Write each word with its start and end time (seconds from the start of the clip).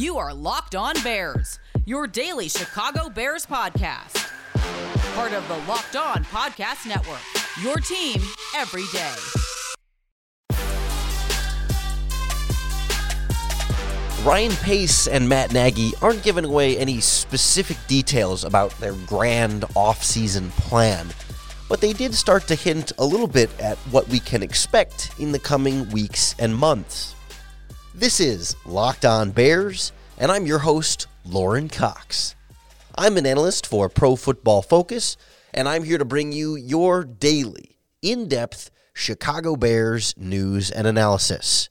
You 0.00 0.16
are 0.16 0.32
Locked 0.32 0.74
On 0.74 0.94
Bears, 1.02 1.58
your 1.84 2.06
daily 2.06 2.48
Chicago 2.48 3.10
Bears 3.10 3.44
podcast. 3.44 4.32
Part 5.14 5.34
of 5.34 5.46
the 5.46 5.58
Locked 5.70 5.94
On 5.94 6.24
Podcast 6.24 6.88
Network, 6.88 7.20
your 7.62 7.76
team 7.76 8.18
every 8.56 8.84
day. 8.94 9.14
Ryan 14.24 14.52
Pace 14.62 15.06
and 15.06 15.28
Matt 15.28 15.52
Nagy 15.52 15.92
aren't 16.00 16.22
giving 16.22 16.46
away 16.46 16.78
any 16.78 17.00
specific 17.00 17.76
details 17.86 18.44
about 18.44 18.70
their 18.80 18.94
grand 19.06 19.66
off-season 19.76 20.48
plan, 20.52 21.08
but 21.68 21.82
they 21.82 21.92
did 21.92 22.14
start 22.14 22.46
to 22.46 22.54
hint 22.54 22.90
a 22.96 23.04
little 23.04 23.28
bit 23.28 23.50
at 23.60 23.76
what 23.90 24.08
we 24.08 24.18
can 24.18 24.42
expect 24.42 25.10
in 25.18 25.32
the 25.32 25.38
coming 25.38 25.90
weeks 25.90 26.34
and 26.38 26.56
months. 26.56 27.14
This 28.00 28.18
is 28.18 28.56
Locked 28.64 29.04
On 29.04 29.30
Bears, 29.30 29.92
and 30.16 30.32
I'm 30.32 30.46
your 30.46 30.60
host, 30.60 31.06
Lauren 31.26 31.68
Cox. 31.68 32.34
I'm 32.96 33.18
an 33.18 33.26
analyst 33.26 33.66
for 33.66 33.90
Pro 33.90 34.16
Football 34.16 34.62
Focus, 34.62 35.18
and 35.52 35.68
I'm 35.68 35.84
here 35.84 35.98
to 35.98 36.04
bring 36.06 36.32
you 36.32 36.56
your 36.56 37.04
daily, 37.04 37.76
in 38.00 38.26
depth 38.26 38.70
Chicago 38.94 39.54
Bears 39.54 40.14
news 40.16 40.70
and 40.70 40.86
analysis. 40.86 41.68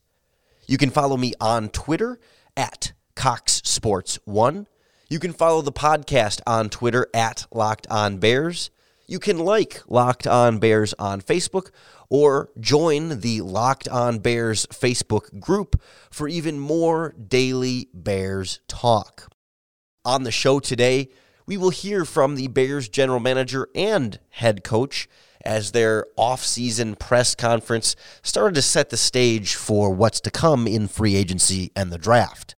You 0.68 0.78
can 0.78 0.92
follow 0.92 1.18
me 1.18 1.34
on 1.42 1.70
Twitter 1.70 2.20
at 2.56 2.92
Cox 3.16 3.64
Sports 3.66 4.20
One. 4.26 4.68
You 5.10 5.18
can 5.18 5.34
follow 5.34 5.64
the 5.64 5.72
podcast 5.72 6.42
on 6.46 6.70
Twitter 6.70 7.08
at 7.12 7.48
Locked 7.52 7.88
On 7.90 8.20
Bears. 8.20 8.70
You 9.10 9.18
can 9.18 9.40
like 9.40 9.82
Locked 9.88 10.28
On 10.28 10.60
Bears 10.60 10.94
on 11.00 11.20
Facebook 11.20 11.72
or 12.12 12.52
join 12.60 13.22
the 13.22 13.42
Locked 13.42 13.88
On 13.88 14.20
Bears 14.20 14.68
Facebook 14.68 15.40
group 15.40 15.82
for 16.12 16.28
even 16.28 16.60
more 16.60 17.16
daily 17.28 17.90
Bears 17.92 18.60
talk. 18.68 19.34
On 20.06 20.22
the 20.22 20.32
show 20.32 20.60
today, 20.60 21.10
we 21.48 21.58
will 21.58 21.72
hear 21.72 22.06
from 22.06 22.36
the 22.36 22.50
Bears 22.50 22.88
general 22.88 23.20
manager 23.20 23.68
and 23.74 24.20
head 24.30 24.64
coach 24.64 25.10
as 25.44 25.72
their 25.72 26.06
off-season 26.16 26.96
press 26.96 27.34
conference 27.34 27.96
started 28.22 28.54
to 28.54 28.62
set 28.62 28.92
the 28.92 28.98
stage 28.98 29.56
for 29.56 29.90
what's 29.90 30.22
to 30.22 30.30
come 30.30 30.68
in 30.68 30.88
free 30.88 31.16
agency 31.16 31.72
and 31.76 31.92
the 31.92 31.98
draft. 31.98 32.56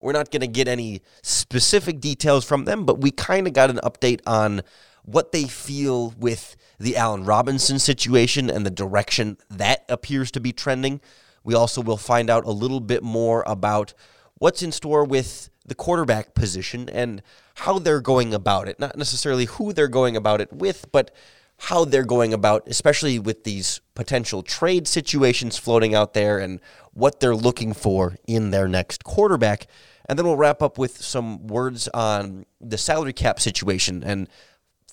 We're 0.00 0.10
not 0.10 0.32
going 0.32 0.40
to 0.40 0.48
get 0.48 0.66
any 0.66 1.02
specific 1.22 2.00
details 2.00 2.44
from 2.44 2.64
them, 2.64 2.84
but 2.84 3.00
we 3.00 3.12
kind 3.12 3.46
of 3.46 3.52
got 3.52 3.70
an 3.70 3.78
update 3.84 4.22
on 4.26 4.62
what 5.04 5.32
they 5.32 5.44
feel 5.44 6.14
with 6.18 6.56
the 6.78 6.96
Allen 6.96 7.24
Robinson 7.24 7.78
situation 7.78 8.50
and 8.50 8.64
the 8.64 8.70
direction 8.70 9.38
that 9.50 9.84
appears 9.88 10.30
to 10.32 10.40
be 10.40 10.52
trending. 10.52 11.00
We 11.42 11.54
also 11.54 11.82
will 11.82 11.96
find 11.96 12.30
out 12.30 12.44
a 12.44 12.50
little 12.50 12.80
bit 12.80 13.02
more 13.02 13.44
about 13.46 13.94
what's 14.38 14.62
in 14.62 14.72
store 14.72 15.04
with 15.04 15.50
the 15.66 15.74
quarterback 15.74 16.34
position 16.34 16.88
and 16.88 17.22
how 17.54 17.78
they're 17.78 18.00
going 18.00 18.34
about 18.34 18.68
it. 18.68 18.80
Not 18.80 18.96
necessarily 18.96 19.44
who 19.44 19.72
they're 19.72 19.88
going 19.88 20.16
about 20.16 20.40
it 20.40 20.52
with, 20.52 20.90
but 20.90 21.10
how 21.56 21.84
they're 21.84 22.04
going 22.04 22.34
about, 22.34 22.66
especially 22.66 23.18
with 23.18 23.44
these 23.44 23.80
potential 23.94 24.42
trade 24.42 24.88
situations 24.88 25.56
floating 25.56 25.94
out 25.94 26.14
there 26.14 26.38
and 26.38 26.60
what 26.92 27.20
they're 27.20 27.36
looking 27.36 27.72
for 27.72 28.16
in 28.26 28.50
their 28.50 28.68
next 28.68 29.04
quarterback. 29.04 29.66
And 30.06 30.18
then 30.18 30.26
we'll 30.26 30.36
wrap 30.36 30.60
up 30.62 30.76
with 30.78 31.00
some 31.00 31.46
words 31.46 31.88
on 31.88 32.44
the 32.60 32.76
salary 32.76 33.12
cap 33.12 33.40
situation 33.40 34.02
and 34.04 34.28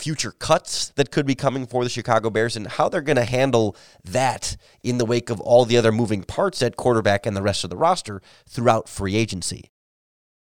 future 0.02 0.32
cuts 0.32 0.90
that 0.96 1.12
could 1.12 1.26
be 1.28 1.36
coming 1.36 1.68
for 1.68 1.84
the 1.84 1.90
Chicago 1.90 2.32
Bears 2.32 2.56
and 2.56 2.68
how 2.68 2.90
they're 2.90 3.02
going 3.02 3.18
to 3.18 3.26
handle 3.26 3.76
that 4.04 4.58
in 4.84 4.98
the 4.98 5.06
wake 5.06 5.30
of 5.30 5.40
all 5.40 5.64
the 5.64 5.78
other 5.78 5.92
moving 5.92 6.24
parts 6.24 6.62
at 6.64 6.76
quarterback 6.76 7.26
and 7.26 7.38
the 7.38 7.42
rest 7.42 7.64
of 7.64 7.70
the 7.70 7.78
roster 7.78 8.22
throughout 8.50 8.90
free 8.90 9.16
agency. 9.16 9.70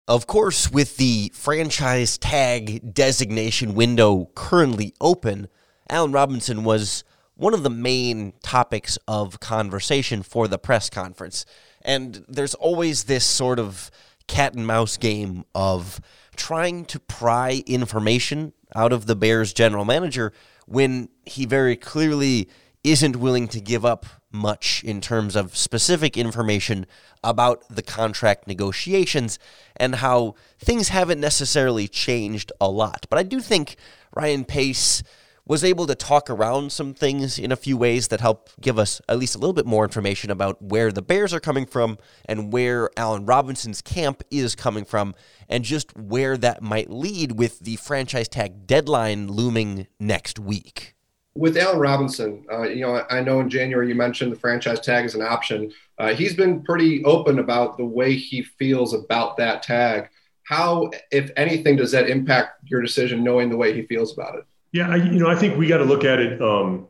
Of 0.07 0.27
course, 0.27 0.71
with 0.71 0.97
the 0.97 1.31
franchise 1.33 2.17
tag 2.17 2.93
designation 2.93 3.73
window 3.73 4.29
currently 4.35 4.93
open, 5.01 5.47
Allen 5.89 6.11
Robinson 6.11 6.63
was 6.63 7.03
one 7.33 7.53
of 7.53 7.63
the 7.63 7.69
main 7.69 8.33
topics 8.43 8.97
of 9.07 9.39
conversation 9.39 10.23
for 10.23 10.47
the 10.47 10.57
press 10.57 10.89
conference. 10.89 11.45
And 11.81 12.23
there's 12.27 12.53
always 12.53 13.05
this 13.05 13.25
sort 13.25 13.59
of 13.59 13.91
cat 14.27 14.53
and 14.53 14.67
mouse 14.67 14.97
game 14.97 15.45
of 15.55 15.99
trying 16.35 16.85
to 16.85 16.99
pry 16.99 17.63
information 17.65 18.53
out 18.75 18.93
of 18.93 19.05
the 19.05 19.15
Bears 19.15 19.53
general 19.53 19.85
manager 19.85 20.33
when 20.65 21.09
he 21.25 21.45
very 21.45 21.75
clearly 21.75 22.49
isn't 22.83 23.15
willing 23.15 23.47
to 23.49 23.59
give 23.59 23.85
up 23.85 24.05
much 24.31 24.83
in 24.83 25.01
terms 25.01 25.35
of 25.35 25.55
specific 25.57 26.17
information 26.17 26.85
about 27.23 27.63
the 27.69 27.81
contract 27.81 28.47
negotiations 28.47 29.39
and 29.75 29.95
how 29.95 30.35
things 30.59 30.89
haven't 30.89 31.19
necessarily 31.19 31.87
changed 31.87 32.51
a 32.61 32.69
lot. 32.69 33.05
But 33.09 33.19
I 33.19 33.23
do 33.23 33.39
think 33.39 33.75
Ryan 34.15 34.45
Pace 34.45 35.03
was 35.47 35.63
able 35.63 35.87
to 35.87 35.95
talk 35.95 36.29
around 36.29 36.71
some 36.71 36.93
things 36.93 37.39
in 37.39 37.51
a 37.51 37.55
few 37.55 37.77
ways 37.77 38.09
that 38.09 38.19
help 38.19 38.49
give 38.59 38.77
us 38.77 39.01
at 39.07 39.17
least 39.17 39.33
a 39.33 39.37
little 39.37 39.53
bit 39.53 39.65
more 39.65 39.85
information 39.85 40.29
about 40.29 40.61
where 40.61 40.91
the 40.91 41.01
Bears 41.01 41.33
are 41.33 41.39
coming 41.39 41.65
from 41.65 41.97
and 42.25 42.51
where 42.51 42.89
Allen 42.97 43.25
Robinson's 43.25 43.81
camp 43.81 44.23
is 44.29 44.55
coming 44.55 44.83
from, 44.83 45.15
and 45.47 45.63
just 45.63 45.95
where 45.97 46.37
that 46.37 46.61
might 46.61 46.89
lead 46.89 47.33
with 47.33 47.59
the 47.59 47.77
franchise 47.77 48.27
tag 48.27 48.67
deadline 48.67 49.27
looming 49.27 49.87
next 49.99 50.37
week. 50.37 50.95
With 51.33 51.55
Allen 51.55 51.79
Robinson, 51.79 52.45
uh, 52.51 52.63
you 52.63 52.81
know, 52.81 53.05
I 53.09 53.21
know 53.21 53.39
in 53.39 53.49
January 53.49 53.87
you 53.87 53.95
mentioned 53.95 54.31
the 54.31 54.39
franchise 54.39 54.79
tag 54.81 55.05
is 55.05 55.15
an 55.15 55.21
option. 55.21 55.71
Uh, 55.97 56.13
he's 56.13 56.35
been 56.35 56.63
pretty 56.63 57.05
open 57.05 57.39
about 57.39 57.77
the 57.77 57.85
way 57.85 58.15
he 58.15 58.41
feels 58.41 58.93
about 58.93 59.37
that 59.37 59.63
tag. 59.63 60.09
How, 60.43 60.91
if 61.11 61.31
anything, 61.37 61.75
does 61.75 61.91
that 61.91 62.09
impact 62.09 62.61
your 62.65 62.81
decision 62.81 63.23
knowing 63.23 63.49
the 63.49 63.57
way 63.57 63.73
he 63.73 63.83
feels 63.83 64.13
about 64.13 64.35
it? 64.35 64.45
Yeah, 64.71 64.89
I, 64.89 64.95
you 64.97 65.19
know, 65.19 65.27
I 65.27 65.35
think 65.35 65.57
we 65.57 65.67
got 65.67 65.77
to 65.77 65.85
look 65.85 66.03
at 66.03 66.19
it. 66.19 66.41
Um, 66.41 66.87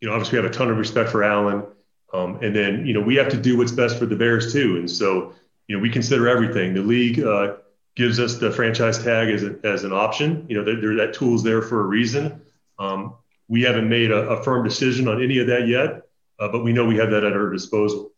you 0.00 0.08
know, 0.08 0.14
obviously 0.14 0.38
we 0.38 0.44
have 0.44 0.52
a 0.52 0.54
ton 0.54 0.70
of 0.70 0.76
respect 0.76 1.10
for 1.10 1.24
Allen, 1.24 1.64
um, 2.12 2.38
and 2.42 2.54
then 2.54 2.86
you 2.86 2.92
know 2.92 3.00
we 3.00 3.16
have 3.16 3.28
to 3.30 3.36
do 3.36 3.56
what's 3.56 3.72
best 3.72 3.98
for 3.98 4.06
the 4.06 4.16
Bears 4.16 4.52
too. 4.52 4.76
And 4.76 4.90
so, 4.90 5.32
you 5.66 5.76
know, 5.76 5.82
we 5.82 5.90
consider 5.90 6.28
everything. 6.28 6.74
The 6.74 6.82
league 6.82 7.20
uh, 7.20 7.56
gives 7.96 8.20
us 8.20 8.36
the 8.36 8.50
franchise 8.50 9.02
tag 9.02 9.30
as, 9.30 9.44
a, 9.44 9.56
as 9.64 9.84
an 9.84 9.92
option. 9.92 10.44
You 10.48 10.58
know, 10.58 10.64
there, 10.64 10.80
there, 10.80 10.96
that 10.96 11.14
tool's 11.14 11.42
there 11.42 11.62
for 11.62 11.80
a 11.80 11.86
reason. 11.86 12.42
Um, 12.78 13.14
we 13.48 13.62
haven't 13.62 13.88
made 13.88 14.10
a, 14.10 14.28
a, 14.30 14.42
firm 14.42 14.66
decision 14.66 15.06
on 15.06 15.22
any 15.22 15.38
of 15.38 15.46
that 15.46 15.68
yet, 15.68 16.02
uh, 16.40 16.48
but 16.48 16.64
we 16.64 16.72
know 16.72 16.84
we 16.84 16.96
have 16.96 17.10
that 17.10 17.24
at 17.24 17.32
our 17.32 17.50
disposal. 17.50 18.10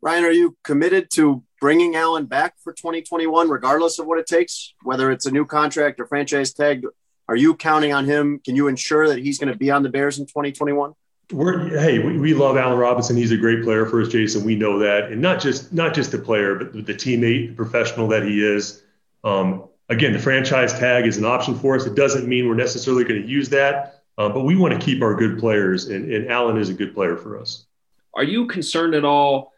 Ryan, 0.00 0.24
are 0.24 0.30
you 0.30 0.56
committed 0.62 1.10
to 1.14 1.42
bringing 1.60 1.96
Allen 1.96 2.26
back 2.26 2.54
for 2.62 2.72
2021, 2.72 3.48
regardless 3.48 3.98
of 3.98 4.06
what 4.06 4.18
it 4.18 4.26
takes, 4.26 4.74
whether 4.82 5.10
it's 5.10 5.26
a 5.26 5.30
new 5.30 5.46
contract 5.46 5.98
or 5.98 6.06
franchise 6.06 6.52
tag? 6.52 6.84
Are 7.28 7.36
you 7.36 7.54
counting 7.54 7.92
on 7.92 8.04
him? 8.04 8.40
Can 8.44 8.54
you 8.54 8.68
ensure 8.68 9.08
that 9.08 9.18
he's 9.18 9.38
going 9.38 9.52
to 9.52 9.58
be 9.58 9.70
on 9.70 9.82
the 9.82 9.88
Bears 9.88 10.18
in 10.18 10.26
2021? 10.26 10.94
We're, 11.32 11.68
hey, 11.68 11.98
we, 12.00 12.18
we 12.18 12.34
love 12.34 12.56
Allen 12.56 12.78
Robinson. 12.78 13.16
He's 13.16 13.32
a 13.32 13.36
great 13.36 13.64
player 13.64 13.86
for 13.86 14.02
us, 14.02 14.08
Jason. 14.08 14.44
We 14.44 14.56
know 14.56 14.78
that, 14.78 15.10
and 15.10 15.22
not 15.22 15.40
just 15.40 15.72
not 15.72 15.94
just 15.94 16.12
the 16.12 16.18
player, 16.18 16.54
but 16.54 16.72
the 16.72 16.92
teammate, 16.92 17.48
the 17.48 17.54
professional 17.54 18.06
that 18.08 18.24
he 18.24 18.44
is. 18.44 18.82
Um, 19.24 19.64
again, 19.88 20.12
the 20.12 20.18
franchise 20.18 20.78
tag 20.78 21.06
is 21.06 21.16
an 21.16 21.24
option 21.24 21.58
for 21.58 21.76
us. 21.76 21.86
It 21.86 21.94
doesn't 21.94 22.28
mean 22.28 22.46
we're 22.46 22.54
necessarily 22.54 23.04
going 23.04 23.22
to 23.22 23.26
use 23.26 23.48
that, 23.48 24.02
uh, 24.18 24.28
but 24.28 24.44
we 24.44 24.54
want 24.54 24.78
to 24.78 24.84
keep 24.84 25.02
our 25.02 25.14
good 25.14 25.38
players, 25.38 25.88
and, 25.88 26.12
and 26.12 26.30
Allen 26.30 26.58
is 26.58 26.68
a 26.68 26.74
good 26.74 26.94
player 26.94 27.16
for 27.16 27.40
us. 27.40 27.64
Are 28.14 28.24
you 28.24 28.46
concerned 28.46 28.94
at 28.94 29.04
all 29.04 29.52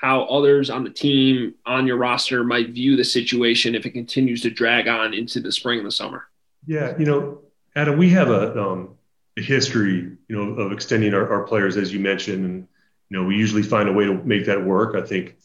how 0.00 0.24
others 0.24 0.68
on 0.68 0.82
the 0.82 0.90
team 0.90 1.54
on 1.64 1.86
your 1.86 1.96
roster 1.96 2.42
might 2.42 2.70
view 2.70 2.96
the 2.96 3.04
situation 3.04 3.76
if 3.76 3.86
it 3.86 3.90
continues 3.90 4.42
to 4.42 4.50
drag 4.50 4.88
on 4.88 5.14
into 5.14 5.40
the 5.40 5.52
spring 5.52 5.78
and 5.78 5.86
the 5.86 5.92
summer? 5.92 6.24
Yeah, 6.68 6.94
you 6.98 7.06
know, 7.06 7.40
Adam, 7.74 7.96
we 7.96 8.10
have 8.10 8.28
a, 8.28 8.62
um, 8.62 8.98
a 9.38 9.40
history, 9.40 10.18
you 10.28 10.36
know, 10.36 10.62
of 10.62 10.70
extending 10.70 11.14
our, 11.14 11.26
our, 11.32 11.44
players, 11.44 11.78
as 11.78 11.94
you 11.94 11.98
mentioned, 11.98 12.44
and 12.44 12.68
you 13.08 13.18
know, 13.18 13.24
we 13.24 13.36
usually 13.36 13.62
find 13.62 13.88
a 13.88 13.92
way 13.92 14.04
to 14.04 14.12
make 14.12 14.44
that 14.44 14.62
work. 14.62 14.94
I 14.94 15.00
think 15.00 15.38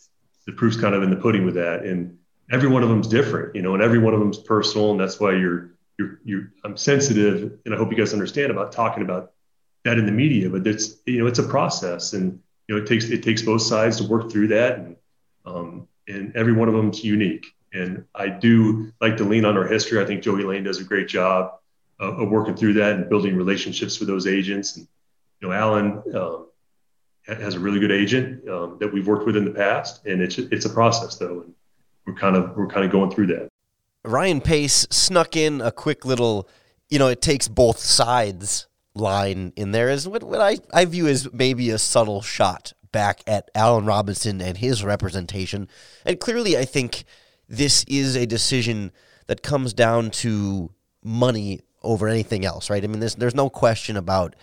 the 0.46 0.52
proof's 0.52 0.76
kind 0.76 0.94
of 0.94 1.02
in 1.02 1.10
the 1.10 1.16
pudding 1.16 1.46
with 1.46 1.56
that, 1.56 1.86
and 1.86 2.18
every 2.52 2.68
one 2.68 2.84
of 2.84 2.90
them's 2.90 3.08
different, 3.08 3.56
you 3.56 3.62
know, 3.62 3.74
and 3.74 3.82
every 3.82 4.00
one 4.00 4.14
of 4.14 4.20
them's 4.20 4.38
personal, 4.38 4.92
and 4.92 5.00
that's 5.00 5.18
why 5.18 5.32
you're 5.32 5.72
you're 5.98 6.20
you're 6.26 6.52
I'm 6.66 6.76
sensitive, 6.76 7.58
and 7.64 7.74
I 7.74 7.78
hope 7.78 7.90
you 7.90 7.98
guys 7.98 8.12
understand 8.12 8.52
about 8.52 8.74
talking 8.74 9.02
about 9.02 9.32
that 9.86 9.98
in 9.98 10.06
the 10.06 10.12
media, 10.12 10.50
but 10.50 10.68
it's 10.68 10.98
you 11.06 11.20
know, 11.20 11.28
it's 11.28 11.40
a 11.40 11.44
process, 11.44 12.12
and 12.12 12.38
you 12.68 12.76
know, 12.76 12.82
it 12.82 12.86
takes 12.86 13.06
it 13.06 13.24
takes 13.24 13.44
both 13.44 13.62
sides 13.62 13.96
to 14.02 14.04
work 14.04 14.30
through 14.30 14.50
that, 14.50 14.78
and 14.78 14.98
um, 15.46 15.88
and 16.06 16.36
every 16.36 16.52
one 16.52 16.68
of 16.68 16.74
them's 16.74 17.02
unique. 17.02 17.46
And 17.74 18.06
I 18.14 18.30
do 18.30 18.92
like 19.02 19.18
to 19.18 19.24
lean 19.24 19.46
on 19.46 19.58
our 19.58 19.68
history. 19.68 20.02
I 20.02 20.06
think 20.06 20.22
Joey 20.22 20.44
Laine 20.44 20.64
does 20.64 20.80
a 20.80 20.84
great 20.84 21.08
job 21.08 21.56
of, 22.00 22.20
of 22.20 22.30
working 22.30 22.56
through 22.56 22.74
that 22.74 22.94
and 22.94 23.10
building 23.10 23.36
relationships 23.36 24.00
with 24.00 24.08
those 24.08 24.28
agents. 24.28 24.78
And, 24.78 24.88
you 25.42 25.48
know, 25.48 25.54
Allen 25.54 26.04
um, 26.16 26.48
has 27.26 27.56
a 27.56 27.60
really 27.60 27.80
good 27.80 27.92
agent 27.92 28.48
um, 28.48 28.78
that 28.80 28.92
we've 28.92 29.08
worked 29.08 29.26
with 29.26 29.38
in 29.38 29.46
the 29.46 29.52
past, 29.52 30.06
and 30.06 30.22
it's 30.22 30.38
it's 30.38 30.66
a 30.66 30.70
process 30.70 31.16
though, 31.16 31.42
and 31.42 31.54
we're 32.06 32.14
kind 32.14 32.36
of 32.36 32.56
we're 32.56 32.68
kind 32.68 32.86
of 32.86 32.92
going 32.92 33.12
through 33.12 33.28
that. 33.28 33.50
Ryan 34.06 34.42
Pace 34.42 34.86
snuck 34.90 35.38
in 35.38 35.62
a 35.62 35.72
quick 35.72 36.04
little, 36.04 36.50
you 36.90 37.00
know, 37.00 37.08
it 37.08 37.22
takes 37.22 37.48
both 37.48 37.80
sides 37.80 38.68
line 38.96 39.54
in 39.56 39.72
there 39.72 39.90
is 39.90 40.08
what, 40.08 40.24
what 40.24 40.42
I, 40.42 40.58
I 40.74 40.86
view 40.86 41.08
as 41.08 41.32
maybe 41.34 41.70
a 41.70 41.78
subtle 41.78 42.22
shot 42.22 42.74
back 42.92 43.22
at 43.26 43.50
Allen 43.56 43.86
Robinson 43.86 44.42
and 44.42 44.58
his 44.58 44.84
representation. 44.84 45.68
And 46.06 46.20
clearly, 46.20 46.58
I 46.58 46.66
think 46.66 47.06
this 47.48 47.84
is 47.88 48.16
a 48.16 48.26
decision 48.26 48.92
that 49.28 49.44
comes 49.44 49.74
down 49.74 50.10
to 50.10 50.72
money 51.04 51.62
over 51.82 52.08
anything 52.08 52.46
else, 52.46 52.70
right? 52.70 52.84
I 52.84 52.88
mean, 52.88 53.00
there's 53.00 53.16
there's 53.16 53.36
no 53.36 53.50
question 53.50 53.98
about 53.98 54.36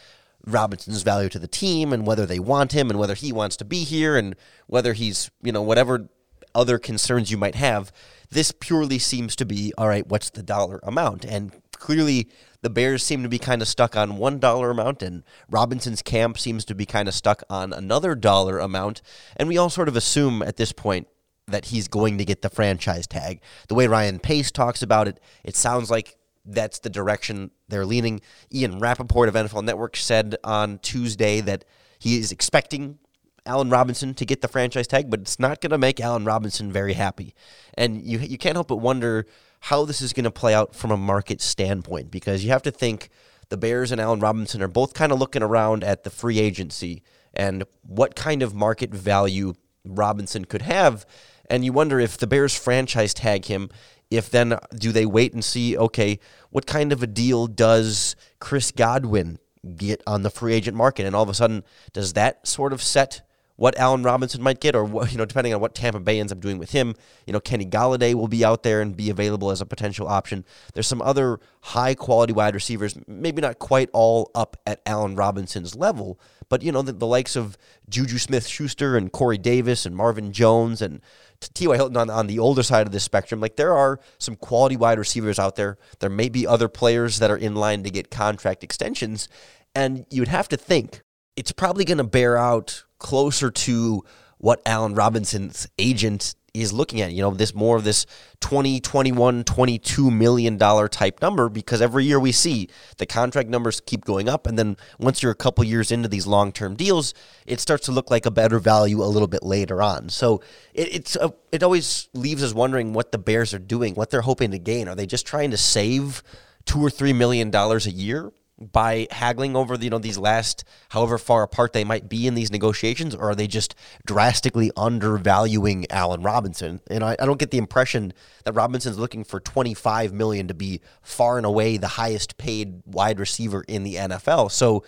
Robinson's 0.47 1.03
value 1.03 1.29
to 1.31 1.39
the 1.39 1.49
team 1.49 1.93
and 1.93 2.07
whether 2.07 2.27
they 2.27 2.39
want 2.39 2.73
him 2.73 2.91
and 2.91 2.99
whether 2.99 3.15
he 3.15 3.33
wants 3.33 3.57
to 3.59 3.65
be 3.65 3.85
here 3.85 4.17
and 4.17 4.35
whether 4.67 4.93
he's, 4.93 5.31
you 5.43 5.53
know, 5.53 5.63
whatever 5.63 6.09
other 6.55 6.79
concerns 6.79 7.31
you 7.31 7.37
might 7.37 7.55
have. 7.55 7.93
This 8.31 8.53
purely 8.53 8.99
seems 8.99 9.37
to 9.37 9.45
be 9.45 9.73
all 9.77 9.89
right, 9.89 10.07
what's 10.07 10.31
the 10.31 10.43
dollar 10.43 10.81
amount? 10.83 11.25
And 11.25 11.53
clearly 11.73 12.29
the 12.63 12.71
Bears 12.71 13.03
seem 13.03 13.23
to 13.23 13.29
be 13.29 13.39
kind 13.39 13.63
of 13.63 13.69
stuck 13.69 13.97
on 13.97 14.17
one 14.17 14.39
dollar 14.39 14.71
amount, 14.71 15.03
and 15.03 15.25
Robinson's 15.49 16.03
camp 16.03 16.39
seems 16.39 16.65
to 16.67 16.75
be 16.75 16.87
kind 16.87 17.09
of 17.09 17.15
stuck 17.15 17.43
on 17.49 17.73
another 17.73 18.15
dollar 18.15 18.59
amount. 18.59 19.03
And 19.37 19.49
we 19.49 19.57
all 19.57 19.71
sort 19.71 19.89
of 19.89 19.97
assume 19.97 20.43
at 20.43 20.57
this 20.57 20.73
point 20.73 21.09
that 21.51 21.67
he's 21.67 21.89
going 21.89 22.19
to 22.19 22.25
get 22.25 22.43
the 22.43 22.51
franchise 22.51 23.07
tag. 23.07 23.41
The 23.69 23.75
way 23.75 23.87
Ryan 23.87 24.19
Pace 24.19 24.51
talks 24.51 24.83
about 24.83 25.09
it, 25.09 25.21
it 25.45 25.57
sounds 25.57 25.91
like 25.91 26.17
that's 26.45 26.79
the 26.79 26.91
direction 26.91 27.51
they're 27.69 27.87
leaning. 27.87 28.21
Ian 28.53 28.79
Rapoport 28.79 29.29
of 29.29 29.35
NFL 29.35 29.65
Network 29.65 29.97
said 29.97 30.37
on 30.43 30.79
Tuesday 30.79 31.41
that 31.41 31.65
he 31.99 32.19
is 32.19 32.33
expecting 32.33 32.99
Allen 33.47 33.71
Robinson 33.71 34.15
to 34.15 34.25
get 34.25 34.41
the 34.41 34.49
franchise 34.49 34.87
tag, 34.87 35.11
but 35.11 35.21
it's 35.21 35.39
not 35.39 35.61
going 35.61 35.71
to 35.71 35.79
make 35.79 36.01
Allen 36.01 36.25
Robinson 36.25 36.71
very 36.73 36.95
happy. 36.95 37.35
And 37.75 38.03
you 38.03 38.19
you 38.19 38.39
can't 38.39 38.57
help 38.57 38.69
but 38.69 38.77
wonder 38.77 39.27
how 39.61 39.85
this 39.85 40.01
is 40.01 40.13
going 40.13 40.25
to 40.25 40.31
play 40.31 40.55
out 40.55 40.75
from 40.75 40.91
a 40.91 40.97
market 40.97 41.41
standpoint 41.41 42.11
because 42.11 42.45
you 42.45 42.51
have 42.51 42.63
to 42.63 42.71
think 42.71 43.11
the 43.51 43.57
Bears 43.57 43.93
and 43.93 44.01
Allen 44.01 44.21
Robinson 44.21 44.63
are 44.63 44.69
both 44.69 44.95
kind 44.95 45.13
of 45.13 45.19
looking 45.19 45.43
around 45.43 45.85
at 45.85 46.05
the 46.05 46.11
free 46.11 46.39
agency 46.39 47.03
and 47.35 47.65
what 47.83 48.15
kind 48.15 48.43
of 48.43 48.55
market 48.55 48.91
value 48.91 49.55
Robinson 49.85 50.45
could 50.45 50.63
have. 50.63 51.05
And 51.51 51.65
you 51.65 51.73
wonder 51.73 52.01
if 52.01 52.17
the 52.17 52.27
Bears 52.27 52.57
franchise 52.57 53.13
tag 53.13 53.47
him, 53.47 53.69
if 54.11 54.31
then 54.31 54.59
do 54.75 54.93
they 54.93 55.05
wait 55.05 55.35
and 55.35 55.45
see, 55.45 55.77
okay, 55.77 56.19
what 56.51 56.67
kind 56.67 56.93
of 56.93 57.03
a 57.03 57.07
deal 57.07 57.47
does 57.47 58.17
Chris 58.39 58.71
Godwin 58.71 59.39
get 59.77 60.03
on 60.07 60.23
the 60.23 60.31
free 60.31 60.55
agent 60.55 60.77
market? 60.77 61.07
And 61.07 61.15
all 61.15 61.23
of 61.23 61.29
a 61.29 61.35
sudden, 61.35 61.65
does 61.93 62.15
that 62.15 62.47
sort 62.47 62.73
of 62.73 62.83
set 62.83 63.23
what 63.61 63.77
Allen 63.79 64.03
Robinson 64.03 64.43
might 64.43 64.59
get, 64.59 64.75
or 64.75 64.83
what, 64.85 65.13
you 65.13 65.19
know, 65.19 65.27
depending 65.27 65.53
on 65.53 65.61
what 65.61 65.75
Tampa 65.75 66.01
Bay 66.01 66.19
ends 66.19 66.33
up 66.33 66.41
doing 66.41 66.57
with 66.57 66.71
him. 66.71 66.95
You 67.27 67.35
know, 67.35 67.41
Kenny 67.41 67.67
Golladay 67.67 68.15
will 68.15 68.27
be 68.27 68.43
out 68.43 68.63
there 68.63 68.81
and 68.81 68.97
be 68.97 69.11
available 69.11 69.51
as 69.51 69.61
a 69.61 69.67
potential 69.67 70.09
option. 70.09 70.47
There's 70.73 70.87
some 70.87 71.03
other 71.03 71.41
high 71.61 71.95
quality 71.95 72.33
wide 72.33 72.55
receivers, 72.55 72.97
maybe 73.07 73.43
not 73.43 73.59
quite 73.59 73.91
all 73.93 74.31
up 74.35 74.57
at 74.67 74.81
Allen 74.87 75.15
Robinson's 75.15 75.77
level, 75.77 76.19
but 76.49 76.63
you 76.63 76.73
know, 76.73 76.81
the, 76.81 76.93
the 76.93 77.07
likes 77.07 77.37
of 77.37 77.59
Juju 77.87 78.17
Smith 78.17 78.47
Schuster 78.47 78.97
and 78.97 79.13
Corey 79.13 79.37
Davis 79.37 79.85
and 79.85 79.95
Marvin 79.95 80.33
Jones 80.33 80.81
and 80.81 81.03
T.Y. 81.41 81.75
Hilton 81.75 81.97
on, 81.97 82.11
on 82.11 82.27
the 82.27 82.39
older 82.39 82.63
side 82.63 82.87
of 82.87 82.93
the 82.93 83.01
spectrum. 83.01 83.41
Like 83.41 83.57
there 83.57 83.75
are 83.75 84.01
some 84.19 84.37
quality 84.37 84.77
wide 84.77 84.99
receivers 84.99 85.39
out 85.39 85.57
there. 85.57 85.79
There 85.99 86.11
may 86.11 86.29
be 86.29 86.47
other 86.47 86.69
players 86.69 87.19
that 87.19 87.31
are 87.31 87.37
in 87.37 87.55
line 87.55 87.83
to 87.85 87.91
get 87.91 88.11
contract 88.11 88.63
extensions. 88.63 89.29
And 89.75 90.05
you'd 90.11 90.29
have 90.29 90.49
to 90.49 90.57
think 90.57 91.03
it's 91.37 91.53
probably 91.53 91.85
going 91.85 91.99
to 91.99 92.05
bear 92.05 92.37
out 92.37 92.85
closer 92.99 93.51
to 93.51 94.05
what 94.39 94.61
Allen 94.67 94.95
Robinson's 94.95 95.69
agent 95.79 96.35
is 96.55 96.73
looking 96.73 97.01
at. 97.01 97.13
You 97.13 97.23
know, 97.23 97.31
this 97.31 97.55
more 97.55 97.77
of 97.77 97.85
this 97.85 98.07
20, 98.41 98.81
21, 98.81 99.45
22 99.45 100.11
million 100.11 100.57
dollar 100.57 100.89
type 100.89 101.21
number 101.23 101.49
because 101.49 101.81
every 101.81 102.05
year 102.05 102.19
we 102.19 102.33
see 102.33 102.69
the 102.99 103.07
contract 103.07 103.49
numbers 103.49 103.81
keep 103.81 104.05
going 104.05 104.29
up 104.29 104.47
and 104.47 104.59
then 104.59 104.77
once 104.99 105.23
you're 105.23 105.33
a 105.33 105.37
couple 105.37 105.65
years 105.65 105.91
into 105.91 106.09
these 106.09 106.27
long-term 106.27 106.77
deals, 106.77 107.15
it 107.47 107.61
starts 107.61 107.87
to 107.87 107.93
look 107.93 108.11
like 108.11 108.27
a 108.27 108.31
better 108.31 108.59
value 108.59 109.03
a 109.03 109.07
little 109.07 109.29
bit 109.29 109.43
later 109.43 109.83
on. 109.83 110.09
So 110.09 110.43
it, 110.75 110.95
it's 110.95 111.17
a, 111.17 111.33
it 111.53 111.63
always 111.63 112.09
leaves 112.15 112.43
us 112.43 112.55
wondering 112.55 112.93
what 112.93 113.13
the 113.13 113.19
Bears 113.19 113.55
are 113.55 113.59
doing, 113.59 113.95
what 113.95 114.11
they're 114.11 114.21
hoping 114.23 114.51
to 114.53 114.59
gain. 114.59 114.89
Are 114.89 114.95
they 114.95 115.07
just 115.07 115.27
trying 115.27 115.51
to 115.51 115.57
save 115.57 116.23
2 116.67 116.81
or 116.81 116.91
3 116.91 117.13
million 117.13 117.51
dollars 117.51 117.87
a 117.87 117.91
year? 117.91 118.33
By 118.61 119.07
haggling 119.11 119.57
over 119.57 119.75
you 119.77 119.89
know 119.89 119.99
these 119.99 120.19
last 120.19 120.65
however 120.91 121.17
far 121.17 121.43
apart 121.43 121.73
they 121.73 121.85
might 121.85 122.09
be 122.09 122.27
in 122.27 122.35
these 122.35 122.51
negotiations 122.51 123.15
or 123.15 123.31
are 123.31 123.35
they 123.35 123.47
just 123.47 123.75
drastically 124.07 124.71
undervaluing 124.77 125.87
Allen 125.91 126.23
Robinson? 126.23 126.81
And 126.91 127.03
I, 127.03 127.17
I 127.19 127.27
don't 127.27 127.39
get 127.39 127.51
the 127.51 127.59
impression 127.59 128.13
that 128.45 128.53
Robinson's 128.53 128.99
looking 128.99 129.25
for 129.25 129.41
25 129.41 130.13
million 130.13 130.49
to 130.49 130.55
be 130.55 130.81
far 131.03 131.39
and 131.39 131.47
away 131.47 131.79
the 131.79 131.89
highest 131.89 132.37
paid 132.37 132.83
wide 132.85 133.19
receiver 133.19 133.65
in 133.67 133.83
the 133.83 133.95
NFL 133.95 134.51
so 134.51 134.85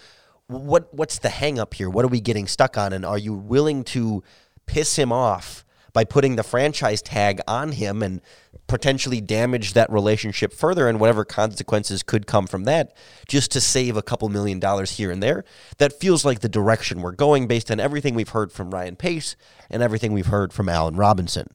what 0.52 0.92
what's 0.92 1.18
the 1.18 1.28
hang 1.28 1.58
up 1.58 1.74
here? 1.74 1.88
What 1.88 2.04
are 2.04 2.08
we 2.08 2.20
getting 2.20 2.46
stuck 2.46 2.76
on? 2.76 2.92
And 2.92 3.04
are 3.04 3.18
you 3.18 3.34
willing 3.34 3.84
to 3.84 4.22
piss 4.66 4.96
him 4.96 5.12
off 5.12 5.64
by 5.92 6.04
putting 6.04 6.36
the 6.36 6.42
franchise 6.42 7.02
tag 7.02 7.40
on 7.46 7.72
him 7.72 8.02
and 8.02 8.20
potentially 8.66 9.20
damage 9.20 9.74
that 9.74 9.90
relationship 9.90 10.52
further 10.52 10.88
and 10.88 10.98
whatever 10.98 11.24
consequences 11.24 12.02
could 12.02 12.26
come 12.26 12.46
from 12.46 12.64
that 12.64 12.96
just 13.28 13.52
to 13.52 13.60
save 13.60 13.96
a 13.96 14.02
couple 14.02 14.28
million 14.28 14.58
dollars 14.58 14.92
here 14.92 15.10
and 15.10 15.22
there. 15.22 15.44
That 15.78 15.92
feels 15.92 16.24
like 16.24 16.40
the 16.40 16.48
direction 16.48 17.02
we're 17.02 17.12
going 17.12 17.46
based 17.46 17.70
on 17.70 17.80
everything 17.80 18.14
we've 18.14 18.30
heard 18.30 18.52
from 18.52 18.70
Ryan 18.70 18.96
Pace 18.96 19.36
and 19.70 19.82
everything 19.82 20.12
we've 20.12 20.26
heard 20.26 20.52
from 20.52 20.68
Allen 20.68 20.96
Robinson. 20.96 21.48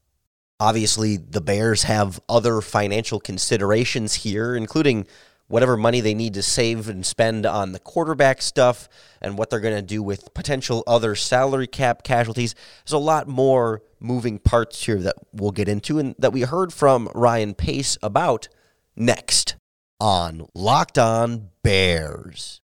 Obviously, 0.59 1.17
the 1.17 1.41
Bears 1.41 1.83
have 1.83 2.19
other 2.27 2.61
financial 2.61 3.19
considerations 3.19 4.15
here, 4.15 4.55
including 4.55 5.05
whatever 5.47 5.77
money 5.77 6.01
they 6.01 6.13
need 6.13 6.33
to 6.33 6.41
save 6.41 6.89
and 6.89 7.05
spend 7.05 7.45
on 7.45 7.71
the 7.71 7.79
quarterback 7.79 8.41
stuff 8.41 8.89
and 9.21 9.37
what 9.37 9.49
they're 9.49 9.59
going 9.59 9.75
to 9.75 9.81
do 9.81 10.03
with 10.03 10.33
potential 10.33 10.83
other 10.85 11.15
salary 11.15 11.67
cap 11.67 12.03
casualties. 12.03 12.53
There's 12.85 12.93
a 12.93 12.97
lot 12.97 13.27
more 13.27 13.81
moving 13.99 14.39
parts 14.39 14.85
here 14.85 14.99
that 15.01 15.15
we'll 15.33 15.51
get 15.51 15.69
into 15.69 15.99
and 15.99 16.15
that 16.19 16.33
we 16.33 16.41
heard 16.41 16.73
from 16.73 17.09
Ryan 17.15 17.53
Pace 17.53 17.97
about 18.03 18.47
next 18.95 19.55
on 19.99 20.47
Locked 20.53 20.97
On 20.97 21.49
Bears. 21.63 22.61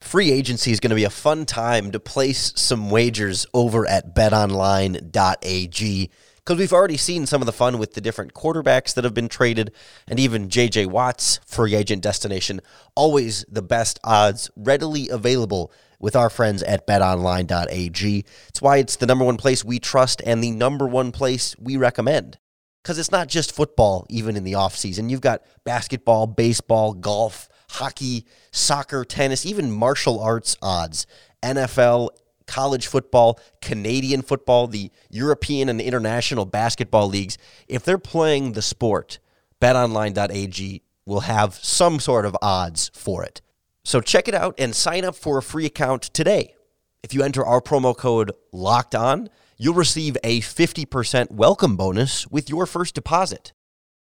Free 0.00 0.30
agency 0.30 0.70
is 0.70 0.78
going 0.78 0.90
to 0.90 0.96
be 0.96 1.04
a 1.04 1.10
fun 1.10 1.44
time 1.44 1.90
to 1.90 1.98
place 1.98 2.52
some 2.54 2.88
wagers 2.88 3.46
over 3.52 3.86
at 3.86 4.14
betonline.ag 4.14 6.10
because 6.48 6.58
we've 6.58 6.72
already 6.72 6.96
seen 6.96 7.26
some 7.26 7.42
of 7.42 7.46
the 7.46 7.52
fun 7.52 7.76
with 7.76 7.92
the 7.92 8.00
different 8.00 8.32
quarterbacks 8.32 8.94
that 8.94 9.04
have 9.04 9.12
been 9.12 9.28
traded 9.28 9.70
and 10.06 10.18
even 10.18 10.48
JJ 10.48 10.86
Watt's 10.86 11.40
free 11.44 11.74
agent 11.74 12.02
destination. 12.02 12.62
Always 12.94 13.44
the 13.50 13.60
best 13.60 14.00
odds 14.02 14.50
readily 14.56 15.10
available 15.10 15.70
with 16.00 16.16
our 16.16 16.30
friends 16.30 16.62
at 16.62 16.86
betonline.ag. 16.86 18.24
It's 18.48 18.62
why 18.62 18.78
it's 18.78 18.96
the 18.96 19.04
number 19.04 19.26
one 19.26 19.36
place 19.36 19.62
we 19.62 19.78
trust 19.78 20.22
and 20.24 20.42
the 20.42 20.50
number 20.50 20.86
one 20.86 21.12
place 21.12 21.54
we 21.58 21.76
recommend. 21.76 22.38
Because 22.82 22.98
it's 22.98 23.12
not 23.12 23.28
just 23.28 23.54
football, 23.54 24.06
even 24.08 24.34
in 24.34 24.44
the 24.44 24.54
offseason. 24.54 25.10
You've 25.10 25.20
got 25.20 25.42
basketball, 25.64 26.26
baseball, 26.26 26.94
golf, 26.94 27.50
hockey, 27.72 28.24
soccer, 28.52 29.04
tennis, 29.04 29.44
even 29.44 29.70
martial 29.70 30.18
arts 30.18 30.56
odds, 30.62 31.06
NFL, 31.42 32.08
college 32.48 32.88
football, 32.88 33.38
Canadian 33.62 34.22
football, 34.22 34.66
the 34.66 34.90
European 35.10 35.68
and 35.68 35.80
international 35.80 36.44
basketball 36.44 37.08
leagues, 37.08 37.38
if 37.68 37.84
they're 37.84 37.98
playing 37.98 38.52
the 38.52 38.62
sport, 38.62 39.20
betonline.ag 39.60 40.82
will 41.06 41.20
have 41.20 41.54
some 41.54 42.00
sort 42.00 42.26
of 42.26 42.36
odds 42.42 42.90
for 42.94 43.22
it. 43.22 43.40
So 43.84 44.00
check 44.00 44.26
it 44.28 44.34
out 44.34 44.54
and 44.58 44.74
sign 44.74 45.04
up 45.04 45.14
for 45.14 45.38
a 45.38 45.42
free 45.42 45.66
account 45.66 46.02
today. 46.02 46.54
If 47.02 47.14
you 47.14 47.22
enter 47.22 47.46
our 47.46 47.60
promo 47.60 47.96
code 47.96 48.32
LOCKED 48.52 48.94
ON, 48.94 49.30
you'll 49.56 49.74
receive 49.74 50.16
a 50.24 50.40
50% 50.40 51.30
welcome 51.30 51.76
bonus 51.76 52.26
with 52.26 52.50
your 52.50 52.66
first 52.66 52.94
deposit. 52.94 53.52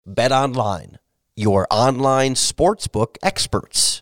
Bet 0.06 0.32
online, 0.32 0.98
your 1.36 1.68
online 1.72 2.34
sportsbook 2.34 3.18
experts. 3.22 4.02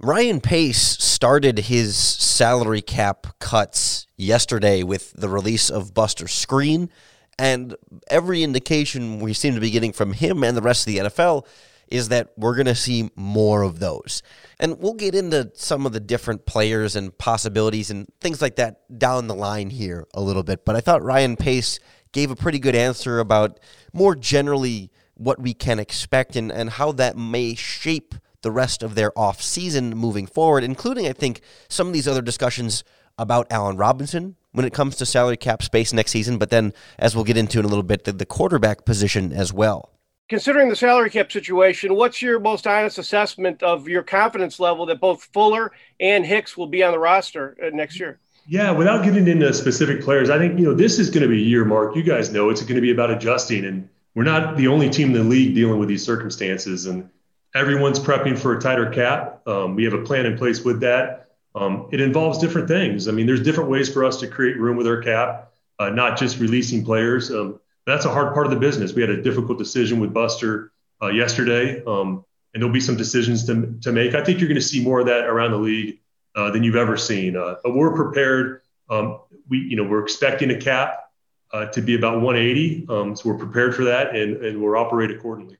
Ryan 0.00 0.40
Pace 0.40 0.80
started 0.80 1.58
his 1.58 1.96
salary 1.96 2.80
cap 2.80 3.26
cuts 3.40 4.06
yesterday 4.16 4.84
with 4.84 5.12
the 5.14 5.28
release 5.28 5.70
of 5.70 5.92
Buster 5.92 6.26
Skrine, 6.26 6.88
and 7.36 7.74
every 8.08 8.44
indication 8.44 9.18
we 9.18 9.32
seem 9.32 9.56
to 9.56 9.60
be 9.60 9.72
getting 9.72 9.92
from 9.92 10.12
him 10.12 10.44
and 10.44 10.56
the 10.56 10.62
rest 10.62 10.86
of 10.86 10.94
the 10.94 11.00
NFL 11.00 11.46
is 11.88 12.10
that 12.10 12.30
we're 12.36 12.54
going 12.54 12.66
to 12.66 12.76
see 12.76 13.10
more 13.16 13.62
of 13.62 13.80
those. 13.80 14.22
And 14.60 14.78
we'll 14.78 14.94
get 14.94 15.16
into 15.16 15.50
some 15.54 15.84
of 15.84 15.92
the 15.92 16.00
different 16.00 16.46
players 16.46 16.94
and 16.94 17.16
possibilities 17.18 17.90
and 17.90 18.06
things 18.20 18.40
like 18.40 18.54
that 18.54 18.98
down 19.00 19.26
the 19.26 19.34
line 19.34 19.70
here 19.70 20.06
a 20.14 20.20
little 20.20 20.44
bit. 20.44 20.64
But 20.64 20.76
I 20.76 20.80
thought 20.80 21.02
Ryan 21.02 21.34
Pace 21.34 21.80
gave 22.12 22.30
a 22.30 22.36
pretty 22.36 22.60
good 22.60 22.76
answer 22.76 23.18
about 23.18 23.58
more 23.92 24.14
generally 24.14 24.92
what 25.14 25.40
we 25.40 25.54
can 25.54 25.80
expect 25.80 26.36
and, 26.36 26.52
and 26.52 26.70
how 26.70 26.92
that 26.92 27.16
may 27.16 27.56
shape 27.56 28.14
the 28.42 28.50
rest 28.50 28.82
of 28.82 28.94
their 28.94 29.16
off 29.18 29.42
season 29.42 29.90
moving 29.90 30.26
forward, 30.26 30.64
including, 30.64 31.06
I 31.06 31.12
think, 31.12 31.40
some 31.68 31.86
of 31.86 31.92
these 31.92 32.08
other 32.08 32.22
discussions 32.22 32.84
about 33.18 33.46
Allen 33.50 33.76
Robinson 33.76 34.36
when 34.52 34.64
it 34.64 34.72
comes 34.72 34.96
to 34.96 35.06
salary 35.06 35.36
cap 35.36 35.62
space 35.62 35.92
next 35.92 36.12
season, 36.12 36.38
but 36.38 36.50
then, 36.50 36.72
as 36.98 37.14
we'll 37.14 37.24
get 37.24 37.36
into 37.36 37.58
in 37.58 37.64
a 37.64 37.68
little 37.68 37.82
bit, 37.82 38.04
the, 38.04 38.12
the 38.12 38.26
quarterback 38.26 38.84
position 38.84 39.32
as 39.32 39.52
well. 39.52 39.92
Considering 40.28 40.68
the 40.68 40.76
salary 40.76 41.10
cap 41.10 41.32
situation, 41.32 41.94
what's 41.94 42.20
your 42.20 42.38
most 42.38 42.66
honest 42.66 42.98
assessment 42.98 43.62
of 43.62 43.88
your 43.88 44.02
confidence 44.02 44.60
level 44.60 44.86
that 44.86 45.00
both 45.00 45.24
Fuller 45.32 45.72
and 46.00 46.24
Hicks 46.24 46.56
will 46.56 46.66
be 46.66 46.82
on 46.82 46.92
the 46.92 46.98
roster 46.98 47.56
uh, 47.62 47.70
next 47.72 47.98
year? 47.98 48.20
Yeah, 48.46 48.70
without 48.70 49.04
getting 49.04 49.28
into 49.28 49.52
specific 49.52 50.02
players, 50.02 50.30
I 50.30 50.38
think 50.38 50.58
you 50.58 50.64
know 50.64 50.74
this 50.74 50.98
is 50.98 51.10
going 51.10 51.22
to 51.22 51.28
be 51.28 51.42
a 51.42 51.46
year, 51.46 51.64
Mark. 51.64 51.94
You 51.96 52.02
guys 52.02 52.32
know 52.32 52.50
it's 52.50 52.62
going 52.62 52.76
to 52.76 52.80
be 52.80 52.90
about 52.90 53.10
adjusting, 53.10 53.64
and 53.64 53.88
we're 54.14 54.24
not 54.24 54.56
the 54.56 54.68
only 54.68 54.88
team 54.88 55.08
in 55.08 55.14
the 55.14 55.22
league 55.22 55.54
dealing 55.54 55.78
with 55.78 55.88
these 55.88 56.04
circumstances, 56.04 56.86
and 56.86 57.10
everyone's 57.54 57.98
prepping 57.98 58.38
for 58.38 58.56
a 58.56 58.60
tighter 58.60 58.90
cap. 58.90 59.46
Um, 59.46 59.74
we 59.74 59.84
have 59.84 59.94
a 59.94 60.02
plan 60.02 60.26
in 60.26 60.36
place 60.36 60.64
with 60.64 60.80
that. 60.80 61.30
Um, 61.54 61.88
it 61.92 62.00
involves 62.00 62.38
different 62.38 62.68
things. 62.68 63.08
I 63.08 63.12
mean, 63.12 63.26
there's 63.26 63.42
different 63.42 63.70
ways 63.70 63.92
for 63.92 64.04
us 64.04 64.20
to 64.20 64.28
create 64.28 64.58
room 64.58 64.76
with 64.76 64.86
our 64.86 65.00
cap, 65.00 65.52
uh, 65.78 65.90
not 65.90 66.18
just 66.18 66.38
releasing 66.38 66.84
players. 66.84 67.30
Um, 67.30 67.58
that's 67.86 68.04
a 68.04 68.10
hard 68.10 68.34
part 68.34 68.46
of 68.46 68.52
the 68.52 68.58
business. 68.58 68.92
We 68.92 69.00
had 69.00 69.10
a 69.10 69.22
difficult 69.22 69.58
decision 69.58 69.98
with 69.98 70.12
Buster 70.12 70.72
uh, 71.02 71.08
yesterday, 71.08 71.82
um, 71.86 72.24
and 72.52 72.62
there'll 72.62 72.72
be 72.72 72.80
some 72.80 72.96
decisions 72.96 73.46
to, 73.46 73.78
to 73.82 73.92
make. 73.92 74.14
I 74.14 74.22
think 74.22 74.40
you're 74.40 74.48
going 74.48 74.60
to 74.60 74.66
see 74.66 74.82
more 74.84 75.00
of 75.00 75.06
that 75.06 75.24
around 75.24 75.52
the 75.52 75.58
league 75.58 76.00
uh, 76.36 76.50
than 76.50 76.62
you've 76.62 76.76
ever 76.76 76.96
seen. 76.96 77.36
Uh, 77.36 77.56
we're 77.64 77.94
prepared. 77.94 78.60
Um, 78.90 79.20
we, 79.48 79.58
you 79.58 79.76
know, 79.76 79.84
we're 79.84 80.02
expecting 80.02 80.50
a 80.50 80.60
cap 80.60 81.10
uh, 81.52 81.66
to 81.66 81.80
be 81.80 81.94
about 81.94 82.20
180, 82.20 82.86
um, 82.88 83.16
so 83.16 83.30
we're 83.30 83.38
prepared 83.38 83.74
for 83.74 83.84
that, 83.84 84.14
and 84.14 84.36
and 84.44 84.62
we'll 84.62 84.76
operate 84.76 85.10
accordingly. 85.10 85.56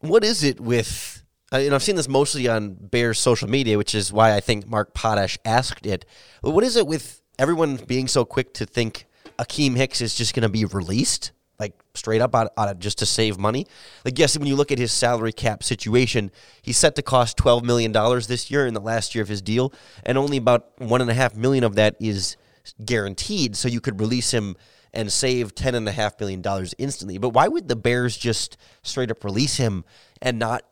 What 0.00 0.22
is 0.22 0.44
it 0.44 0.60
with? 0.60 1.09
And 1.52 1.74
I've 1.74 1.82
seen 1.82 1.96
this 1.96 2.08
mostly 2.08 2.48
on 2.48 2.74
Bears 2.74 3.18
social 3.18 3.48
media, 3.48 3.76
which 3.76 3.94
is 3.94 4.12
why 4.12 4.34
I 4.34 4.40
think 4.40 4.68
Mark 4.68 4.94
Potash 4.94 5.38
asked 5.44 5.84
it. 5.84 6.04
But 6.42 6.52
what 6.52 6.62
is 6.62 6.76
it 6.76 6.86
with 6.86 7.22
everyone 7.38 7.76
being 7.76 8.06
so 8.06 8.24
quick 8.24 8.54
to 8.54 8.66
think 8.66 9.06
Akiem 9.38 9.76
Hicks 9.76 10.00
is 10.00 10.14
just 10.14 10.34
going 10.34 10.42
to 10.42 10.48
be 10.48 10.64
released? 10.64 11.32
like 11.60 11.74
straight 11.94 12.22
up 12.22 12.34
out, 12.34 12.50
out 12.56 12.78
just 12.78 12.98
to 12.98 13.06
save 13.06 13.38
money. 13.38 13.66
Like 14.04 14.18
yes, 14.18 14.36
when 14.36 14.48
you 14.48 14.56
look 14.56 14.72
at 14.72 14.78
his 14.78 14.90
salary 14.90 15.32
cap 15.32 15.62
situation, 15.62 16.32
he's 16.62 16.78
set 16.78 16.96
to 16.96 17.02
cost 17.02 17.36
twelve 17.36 17.62
million 17.62 17.92
dollars 17.92 18.26
this 18.26 18.50
year 18.50 18.66
in 18.66 18.74
the 18.74 18.80
last 18.80 19.14
year 19.14 19.22
of 19.22 19.28
his 19.28 19.42
deal, 19.42 19.72
and 20.04 20.18
only 20.18 20.38
about 20.38 20.72
one 20.80 21.02
and 21.02 21.10
a 21.10 21.14
half 21.14 21.36
million 21.36 21.62
of 21.62 21.74
that 21.74 21.96
is 22.00 22.36
guaranteed. 22.84 23.54
So 23.54 23.68
you 23.68 23.80
could 23.80 24.00
release 24.00 24.32
him 24.32 24.56
and 24.92 25.12
save 25.12 25.54
ten 25.54 25.74
and 25.74 25.86
a 25.86 25.92
half 25.92 26.18
million 26.18 26.40
dollars 26.40 26.74
instantly. 26.78 27.18
But 27.18 27.30
why 27.30 27.46
would 27.46 27.68
the 27.68 27.76
Bears 27.76 28.16
just 28.16 28.56
straight 28.82 29.10
up 29.10 29.22
release 29.22 29.58
him 29.58 29.84
and 30.22 30.38
not 30.38 30.62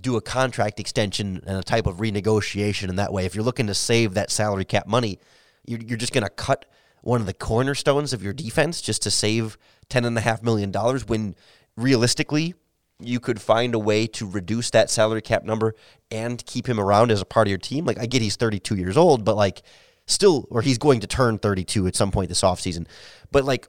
do 0.00 0.16
a 0.16 0.20
contract 0.20 0.80
extension 0.80 1.42
and 1.46 1.58
a 1.58 1.62
type 1.62 1.86
of 1.86 1.96
renegotiation 1.96 2.88
in 2.88 2.96
that 2.96 3.12
way? 3.12 3.26
If 3.26 3.34
you're 3.34 3.44
looking 3.44 3.66
to 3.66 3.74
save 3.74 4.14
that 4.14 4.30
salary 4.30 4.64
cap 4.64 4.86
money, 4.86 5.18
you're, 5.66 5.80
you're 5.80 5.98
just 5.98 6.12
going 6.12 6.24
to 6.24 6.30
cut 6.30 6.66
one 7.02 7.20
of 7.20 7.26
the 7.26 7.34
cornerstones 7.34 8.12
of 8.12 8.22
your 8.22 8.32
defense 8.32 8.80
just 8.80 9.02
to 9.02 9.10
save 9.10 9.58
$10.5 9.90 10.42
million 10.42 10.72
when 11.06 11.34
realistically 11.76 12.54
you 13.00 13.18
could 13.18 13.40
find 13.40 13.74
a 13.74 13.78
way 13.78 14.06
to 14.06 14.26
reduce 14.26 14.70
that 14.70 14.88
salary 14.88 15.22
cap 15.22 15.42
number 15.44 15.74
and 16.10 16.44
keep 16.46 16.68
him 16.68 16.78
around 16.78 17.10
as 17.10 17.20
a 17.20 17.24
part 17.24 17.48
of 17.48 17.50
your 17.50 17.58
team. 17.58 17.84
Like, 17.84 17.98
I 17.98 18.06
get 18.06 18.22
he's 18.22 18.36
32 18.36 18.76
years 18.76 18.96
old, 18.96 19.24
but 19.24 19.36
like, 19.36 19.62
still, 20.06 20.46
or 20.50 20.62
he's 20.62 20.78
going 20.78 21.00
to 21.00 21.06
turn 21.06 21.38
32 21.38 21.86
at 21.88 21.96
some 21.96 22.12
point 22.12 22.28
this 22.28 22.42
offseason. 22.42 22.86
But 23.30 23.44
like, 23.44 23.66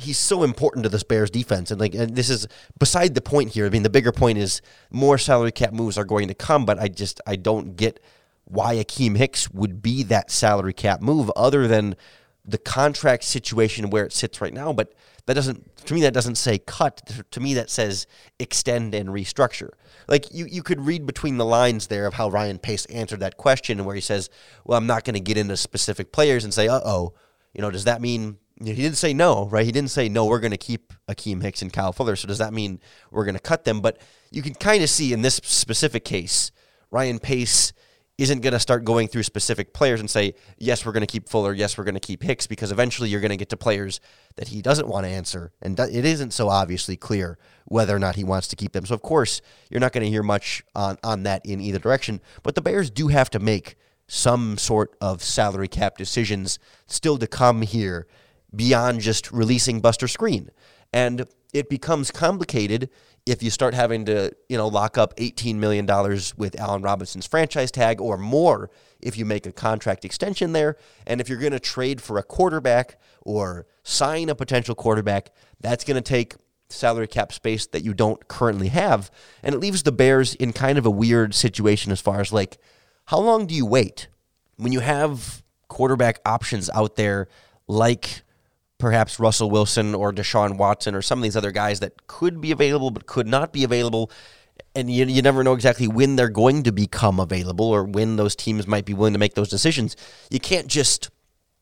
he's 0.00 0.18
so 0.18 0.42
important 0.42 0.84
to 0.84 0.88
this 0.88 1.02
Bears 1.02 1.30
defense. 1.30 1.70
And 1.70 1.80
like, 1.80 1.94
and 1.94 2.14
this 2.14 2.30
is 2.30 2.46
beside 2.78 3.14
the 3.14 3.20
point 3.20 3.50
here. 3.50 3.66
I 3.66 3.70
mean, 3.70 3.82
the 3.82 3.90
bigger 3.90 4.12
point 4.12 4.38
is 4.38 4.62
more 4.90 5.18
salary 5.18 5.52
cap 5.52 5.72
moves 5.72 5.98
are 5.98 6.04
going 6.04 6.28
to 6.28 6.34
come, 6.34 6.64
but 6.64 6.78
I 6.78 6.88
just, 6.88 7.20
I 7.26 7.36
don't 7.36 7.76
get 7.76 8.00
why 8.44 8.76
Akiem 8.76 9.16
Hicks 9.16 9.50
would 9.50 9.82
be 9.82 10.02
that 10.04 10.30
salary 10.30 10.72
cap 10.72 11.00
move 11.00 11.30
other 11.36 11.68
than 11.68 11.96
the 12.44 12.58
contract 12.58 13.24
situation 13.24 13.90
where 13.90 14.04
it 14.04 14.12
sits 14.12 14.40
right 14.40 14.54
now. 14.54 14.72
But 14.72 14.92
that 15.26 15.34
doesn't 15.34 15.76
to 15.86 15.94
me 15.94 16.00
that 16.02 16.12
doesn't 16.12 16.34
say 16.34 16.58
cut 16.58 17.08
to 17.30 17.40
me 17.40 17.54
that 17.54 17.70
says 17.70 18.08
extend 18.40 18.96
and 18.96 19.10
restructure 19.10 19.70
like 20.08 20.32
you, 20.32 20.46
you 20.46 20.60
could 20.62 20.80
read 20.80 21.06
between 21.06 21.36
the 21.36 21.44
lines 21.44 21.86
there 21.86 22.06
of 22.06 22.14
how 22.14 22.28
ryan 22.28 22.58
pace 22.58 22.84
answered 22.86 23.20
that 23.20 23.36
question 23.36 23.84
where 23.84 23.94
he 23.94 24.00
says 24.00 24.28
well 24.64 24.76
i'm 24.76 24.88
not 24.88 25.04
going 25.04 25.14
to 25.14 25.20
get 25.20 25.36
into 25.36 25.56
specific 25.56 26.10
players 26.10 26.42
and 26.42 26.52
say 26.52 26.66
uh-oh 26.66 27.14
you 27.54 27.62
know 27.62 27.70
does 27.70 27.84
that 27.84 28.00
mean 28.00 28.38
he 28.62 28.74
didn't 28.74 28.96
say 28.96 29.14
no 29.14 29.46
right 29.48 29.64
he 29.64 29.72
didn't 29.72 29.90
say 29.90 30.08
no 30.08 30.26
we're 30.26 30.40
going 30.40 30.50
to 30.50 30.56
keep 30.56 30.92
akiem 31.08 31.42
hicks 31.42 31.62
and 31.62 31.72
kyle 31.72 31.92
fuller 31.92 32.16
so 32.16 32.28
does 32.28 32.38
that 32.38 32.52
mean 32.52 32.80
we're 33.10 33.24
going 33.24 33.34
to 33.34 33.40
cut 33.40 33.64
them 33.64 33.80
but 33.80 33.98
you 34.30 34.42
can 34.42 34.54
kind 34.54 34.82
of 34.82 34.90
see 34.90 35.12
in 35.12 35.22
this 35.22 35.40
specific 35.42 36.04
case 36.04 36.50
ryan 36.90 37.18
pace 37.18 37.72
isn't 38.20 38.40
going 38.40 38.52
to 38.52 38.60
start 38.60 38.84
going 38.84 39.08
through 39.08 39.22
specific 39.22 39.72
players 39.72 39.98
and 39.98 40.10
say, 40.10 40.34
yes, 40.58 40.84
we're 40.84 40.92
going 40.92 41.00
to 41.00 41.06
keep 41.06 41.26
Fuller, 41.26 41.54
yes, 41.54 41.78
we're 41.78 41.84
going 41.84 41.94
to 41.94 42.00
keep 42.00 42.22
Hicks, 42.22 42.46
because 42.46 42.70
eventually 42.70 43.08
you're 43.08 43.20
going 43.20 43.30
to 43.30 43.36
get 43.36 43.48
to 43.48 43.56
players 43.56 43.98
that 44.36 44.48
he 44.48 44.60
doesn't 44.60 44.86
want 44.86 45.06
to 45.06 45.10
answer. 45.10 45.52
And 45.62 45.80
it 45.80 46.04
isn't 46.04 46.32
so 46.32 46.50
obviously 46.50 46.98
clear 46.98 47.38
whether 47.64 47.96
or 47.96 47.98
not 47.98 48.16
he 48.16 48.24
wants 48.24 48.46
to 48.48 48.56
keep 48.56 48.72
them. 48.72 48.84
So, 48.84 48.94
of 48.94 49.00
course, 49.00 49.40
you're 49.70 49.80
not 49.80 49.92
going 49.92 50.04
to 50.04 50.10
hear 50.10 50.22
much 50.22 50.62
on, 50.74 50.98
on 51.02 51.22
that 51.22 51.46
in 51.46 51.62
either 51.62 51.78
direction. 51.78 52.20
But 52.42 52.56
the 52.56 52.60
Bears 52.60 52.90
do 52.90 53.08
have 53.08 53.30
to 53.30 53.38
make 53.38 53.76
some 54.06 54.58
sort 54.58 54.94
of 55.00 55.22
salary 55.22 55.68
cap 55.68 55.96
decisions 55.96 56.58
still 56.86 57.16
to 57.16 57.26
come 57.26 57.62
here 57.62 58.06
beyond 58.54 59.00
just 59.00 59.30
releasing 59.30 59.80
Buster 59.80 60.06
Skrine. 60.06 60.48
And 60.92 61.26
it 61.52 61.68
becomes 61.68 62.10
complicated 62.10 62.90
if 63.26 63.42
you 63.42 63.50
start 63.50 63.74
having 63.74 64.04
to, 64.06 64.32
you 64.48 64.56
know, 64.56 64.68
lock 64.68 64.96
up 64.96 65.14
$18 65.16 65.56
million 65.56 65.86
with 66.36 66.58
Allen 66.58 66.82
Robinson's 66.82 67.26
franchise 67.26 67.70
tag 67.70 68.00
or 68.00 68.16
more 68.16 68.70
if 69.00 69.16
you 69.16 69.24
make 69.24 69.46
a 69.46 69.52
contract 69.52 70.04
extension 70.04 70.52
there. 70.52 70.76
And 71.06 71.20
if 71.20 71.28
you're 71.28 71.38
going 71.38 71.52
to 71.52 71.60
trade 71.60 72.00
for 72.00 72.18
a 72.18 72.22
quarterback 72.22 72.98
or 73.22 73.66
sign 73.82 74.28
a 74.28 74.34
potential 74.34 74.74
quarterback, 74.74 75.30
that's 75.60 75.84
going 75.84 75.96
to 75.96 76.08
take 76.08 76.34
salary 76.68 77.08
cap 77.08 77.32
space 77.32 77.66
that 77.66 77.84
you 77.84 77.94
don't 77.94 78.26
currently 78.28 78.68
have. 78.68 79.10
And 79.42 79.54
it 79.54 79.58
leaves 79.58 79.82
the 79.82 79.92
Bears 79.92 80.34
in 80.34 80.52
kind 80.52 80.78
of 80.78 80.86
a 80.86 80.90
weird 80.90 81.34
situation 81.34 81.92
as 81.92 82.00
far 82.00 82.20
as 82.20 82.32
like, 82.32 82.58
how 83.06 83.18
long 83.18 83.46
do 83.46 83.54
you 83.54 83.66
wait 83.66 84.08
when 84.56 84.72
you 84.72 84.80
have 84.80 85.42
quarterback 85.68 86.20
options 86.24 86.70
out 86.70 86.96
there 86.96 87.28
like 87.66 88.22
perhaps 88.80 89.20
Russell 89.20 89.50
Wilson 89.50 89.94
or 89.94 90.12
Deshaun 90.12 90.56
Watson 90.56 90.94
or 90.94 91.02
some 91.02 91.18
of 91.18 91.22
these 91.22 91.36
other 91.36 91.52
guys 91.52 91.80
that 91.80 92.06
could 92.06 92.40
be 92.40 92.50
available 92.50 92.90
but 92.90 93.06
could 93.06 93.26
not 93.26 93.52
be 93.52 93.64
available. 93.64 94.10
And 94.74 94.90
you, 94.90 95.04
you 95.06 95.22
never 95.22 95.44
know 95.44 95.54
exactly 95.54 95.88
when 95.88 96.16
they're 96.16 96.28
going 96.28 96.64
to 96.64 96.72
become 96.72 97.20
available 97.20 97.66
or 97.66 97.84
when 97.84 98.16
those 98.16 98.34
teams 98.34 98.66
might 98.66 98.84
be 98.84 98.94
willing 98.94 99.12
to 99.12 99.18
make 99.18 99.34
those 99.34 99.48
decisions. 99.48 99.96
You 100.30 100.40
can't 100.40 100.66
just 100.66 101.10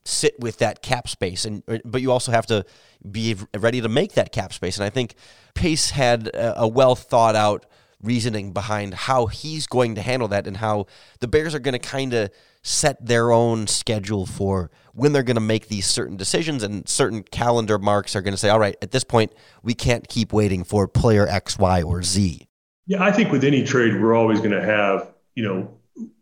sit 0.04 0.38
with 0.40 0.58
that 0.58 0.82
cap 0.82 1.06
space 1.06 1.44
and 1.44 1.62
uh, 1.68 1.78
but 1.84 2.00
you 2.00 2.10
also 2.10 2.32
have 2.32 2.46
to 2.46 2.64
be 3.10 3.37
ready 3.54 3.80
to 3.82 3.88
make 3.90 4.14
that 4.14 4.32
cap 4.32 4.54
space 4.54 4.78
and 4.78 4.84
I 4.84 4.88
think 4.88 5.14
Pace 5.54 5.90
had 5.90 6.30
a 6.32 6.66
well 6.66 6.94
thought 6.94 7.37
out 7.37 7.66
reasoning 8.02 8.52
behind 8.52 8.94
how 8.94 9.26
he's 9.26 9.66
going 9.66 9.96
to 9.96 10.02
handle 10.02 10.28
that 10.28 10.46
and 10.46 10.56
how 10.56 10.87
the 11.20 11.28
Bears 11.28 11.54
are 11.54 11.58
going 11.58 11.72
to 11.72 11.78
kind 11.78 12.14
of 12.14 12.30
set 12.68 13.04
their 13.04 13.32
own 13.32 13.66
schedule 13.66 14.26
for 14.26 14.70
when 14.94 15.12
they're 15.12 15.22
going 15.22 15.37
to 15.37 15.40
make 15.40 15.68
these 15.68 15.87
certain 15.87 16.16
decisions 16.16 16.62
and 16.62 16.88
certain 16.88 17.22
calendar 17.22 17.78
marks 17.78 18.14
are 18.14 18.22
going 18.22 18.34
to 18.34 18.38
say 18.38 18.48
all 18.48 18.58
right 18.58 18.76
at 18.82 18.90
this 18.90 19.04
point 19.04 19.32
we 19.62 19.75
can't 19.75 20.08
keep 20.08 20.32
waiting 20.32 20.64
for 20.64 20.87
player 20.87 21.26
x 21.28 21.58
y 21.58 21.82
or 21.82 22.02
z. 22.02 22.46
Yeah 22.87 23.02
i 23.02 23.10
think 23.10 23.32
with 23.32 23.44
any 23.44 23.64
trade 23.64 24.00
we're 24.00 24.14
always 24.14 24.38
going 24.38 24.50
to 24.50 24.62
have 24.62 25.12
you 25.34 25.44
know 25.44 25.78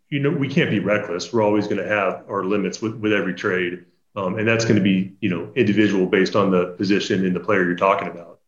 you 0.09 0.19
know 0.19 0.29
we 0.29 0.47
can't 0.47 0.69
be 0.69 0.79
reckless. 0.79 1.31
We're 1.33 1.43
always 1.43 1.67
going 1.67 1.81
to 1.81 1.87
have 1.87 2.23
our 2.29 2.43
limits 2.43 2.81
with, 2.81 2.95
with 2.95 3.11
every 3.11 3.33
trade. 3.33 3.85
Um, 4.15 4.39
and 4.39 4.47
that's 4.47 4.65
going 4.65 4.77
to 4.77 4.81
be 4.81 5.15
you 5.21 5.29
know 5.29 5.51
individual 5.55 6.05
based 6.07 6.35
on 6.35 6.51
the 6.51 6.67
position 6.77 7.25
and 7.25 7.35
the 7.35 7.39
player 7.39 7.63
you're 7.63 7.75
talking 7.75 8.07
about 8.07 8.39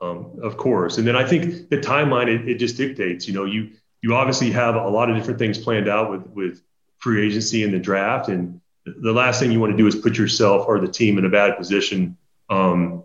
um, 0.00 0.38
of 0.42 0.56
course. 0.56 0.98
And 0.98 1.06
then 1.06 1.16
i 1.16 1.26
think 1.26 1.68
the 1.68 1.78
timeline 1.78 2.28
it, 2.28 2.48
it 2.48 2.54
just 2.58 2.76
dictates 2.76 3.26
you 3.26 3.34
know 3.34 3.44
you 3.44 3.70
you 4.02 4.14
obviously 4.14 4.50
have 4.52 4.76
a 4.76 4.88
lot 4.88 5.10
of 5.10 5.16
different 5.16 5.38
things 5.38 5.58
planned 5.58 5.88
out 5.88 6.10
with 6.10 6.26
with 6.28 6.62
free 7.06 7.24
agency 7.24 7.62
and 7.62 7.72
the 7.72 7.78
draft. 7.78 8.28
And 8.28 8.60
the 8.84 9.12
last 9.12 9.38
thing 9.38 9.52
you 9.52 9.60
want 9.60 9.72
to 9.72 9.76
do 9.76 9.86
is 9.86 9.94
put 9.94 10.18
yourself 10.18 10.66
or 10.66 10.80
the 10.80 10.88
team 10.88 11.18
in 11.18 11.24
a 11.24 11.28
bad 11.28 11.56
position 11.56 12.16
um, 12.50 13.04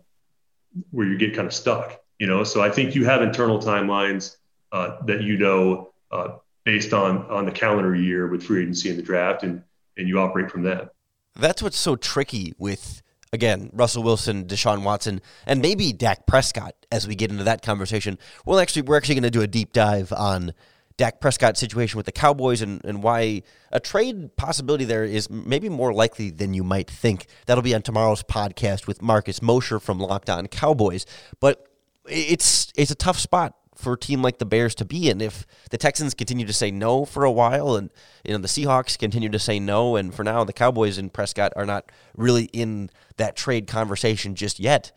where 0.89 1.05
you 1.05 1.19
get 1.19 1.35
kind 1.35 1.45
of 1.45 1.53
stuck. 1.53 2.01
You 2.17 2.25
know, 2.25 2.43
so 2.43 2.63
I 2.63 2.71
think 2.71 2.95
you 2.95 3.05
have 3.05 3.21
internal 3.21 3.59
timelines 3.59 4.37
uh, 4.71 4.97
that 5.05 5.21
you 5.21 5.37
know 5.37 5.91
uh, 6.11 6.29
based 6.63 6.93
on 6.93 7.27
on 7.27 7.45
the 7.45 7.51
calendar 7.51 7.95
year 7.95 8.25
with 8.25 8.41
free 8.41 8.63
agency 8.63 8.89
and 8.89 8.97
the 8.97 9.03
draft, 9.03 9.43
and 9.43 9.61
and 9.97 10.07
you 10.07 10.19
operate 10.19 10.49
from 10.49 10.63
that. 10.63 10.93
That's 11.35 11.61
what's 11.61 11.77
so 11.77 11.95
tricky 11.95 12.53
with 12.57 13.03
again, 13.31 13.69
Russell 13.71 14.01
Wilson, 14.01 14.45
Deshaun 14.45 14.83
Watson, 14.83 15.21
and 15.45 15.61
maybe 15.61 15.93
Dak 15.93 16.25
Prescott 16.25 16.73
as 16.91 17.07
we 17.07 17.13
get 17.13 17.29
into 17.29 17.43
that 17.43 17.61
conversation. 17.61 18.17
Well, 18.47 18.59
actually, 18.59 18.83
we're 18.83 18.97
actually 18.97 19.15
going 19.15 19.23
to 19.23 19.31
do 19.31 19.41
a 19.41 19.47
deep 19.47 19.73
dive 19.73 20.11
on 20.11 20.53
Dak 21.01 21.19
Prescott 21.19 21.57
situation 21.57 21.97
with 21.97 22.05
the 22.05 22.11
Cowboys 22.11 22.61
and, 22.61 22.79
and 22.85 23.01
why 23.01 23.41
a 23.71 23.79
trade 23.79 24.35
possibility 24.35 24.85
there 24.85 25.03
is 25.03 25.31
maybe 25.31 25.67
more 25.67 25.91
likely 25.91 26.29
than 26.29 26.53
you 26.53 26.63
might 26.63 26.87
think. 26.87 27.25
That'll 27.47 27.63
be 27.63 27.73
on 27.73 27.81
tomorrow's 27.81 28.21
podcast 28.21 28.85
with 28.85 29.01
Marcus 29.01 29.41
Mosher 29.41 29.79
from 29.79 29.99
Locked 29.99 30.29
On 30.29 30.45
Cowboys. 30.45 31.07
But 31.39 31.65
it's 32.07 32.71
it's 32.75 32.91
a 32.91 32.95
tough 32.95 33.17
spot 33.17 33.55
for 33.73 33.93
a 33.93 33.97
team 33.97 34.21
like 34.21 34.37
the 34.37 34.45
Bears 34.45 34.75
to 34.75 34.85
be 34.85 35.09
in. 35.09 35.21
If 35.21 35.47
the 35.71 35.77
Texans 35.79 36.13
continue 36.13 36.45
to 36.45 36.53
say 36.53 36.69
no 36.69 37.03
for 37.05 37.23
a 37.23 37.31
while, 37.31 37.75
and 37.75 37.89
you 38.23 38.33
know 38.33 38.37
the 38.37 38.47
Seahawks 38.47 38.95
continue 38.95 39.29
to 39.29 39.39
say 39.39 39.59
no, 39.59 39.95
and 39.95 40.13
for 40.13 40.23
now 40.23 40.43
the 40.43 40.53
Cowboys 40.53 40.99
and 40.99 41.11
Prescott 41.11 41.51
are 41.55 41.65
not 41.65 41.91
really 42.15 42.43
in 42.53 42.91
that 43.17 43.35
trade 43.35 43.65
conversation 43.65 44.35
just 44.35 44.59
yet 44.59 44.91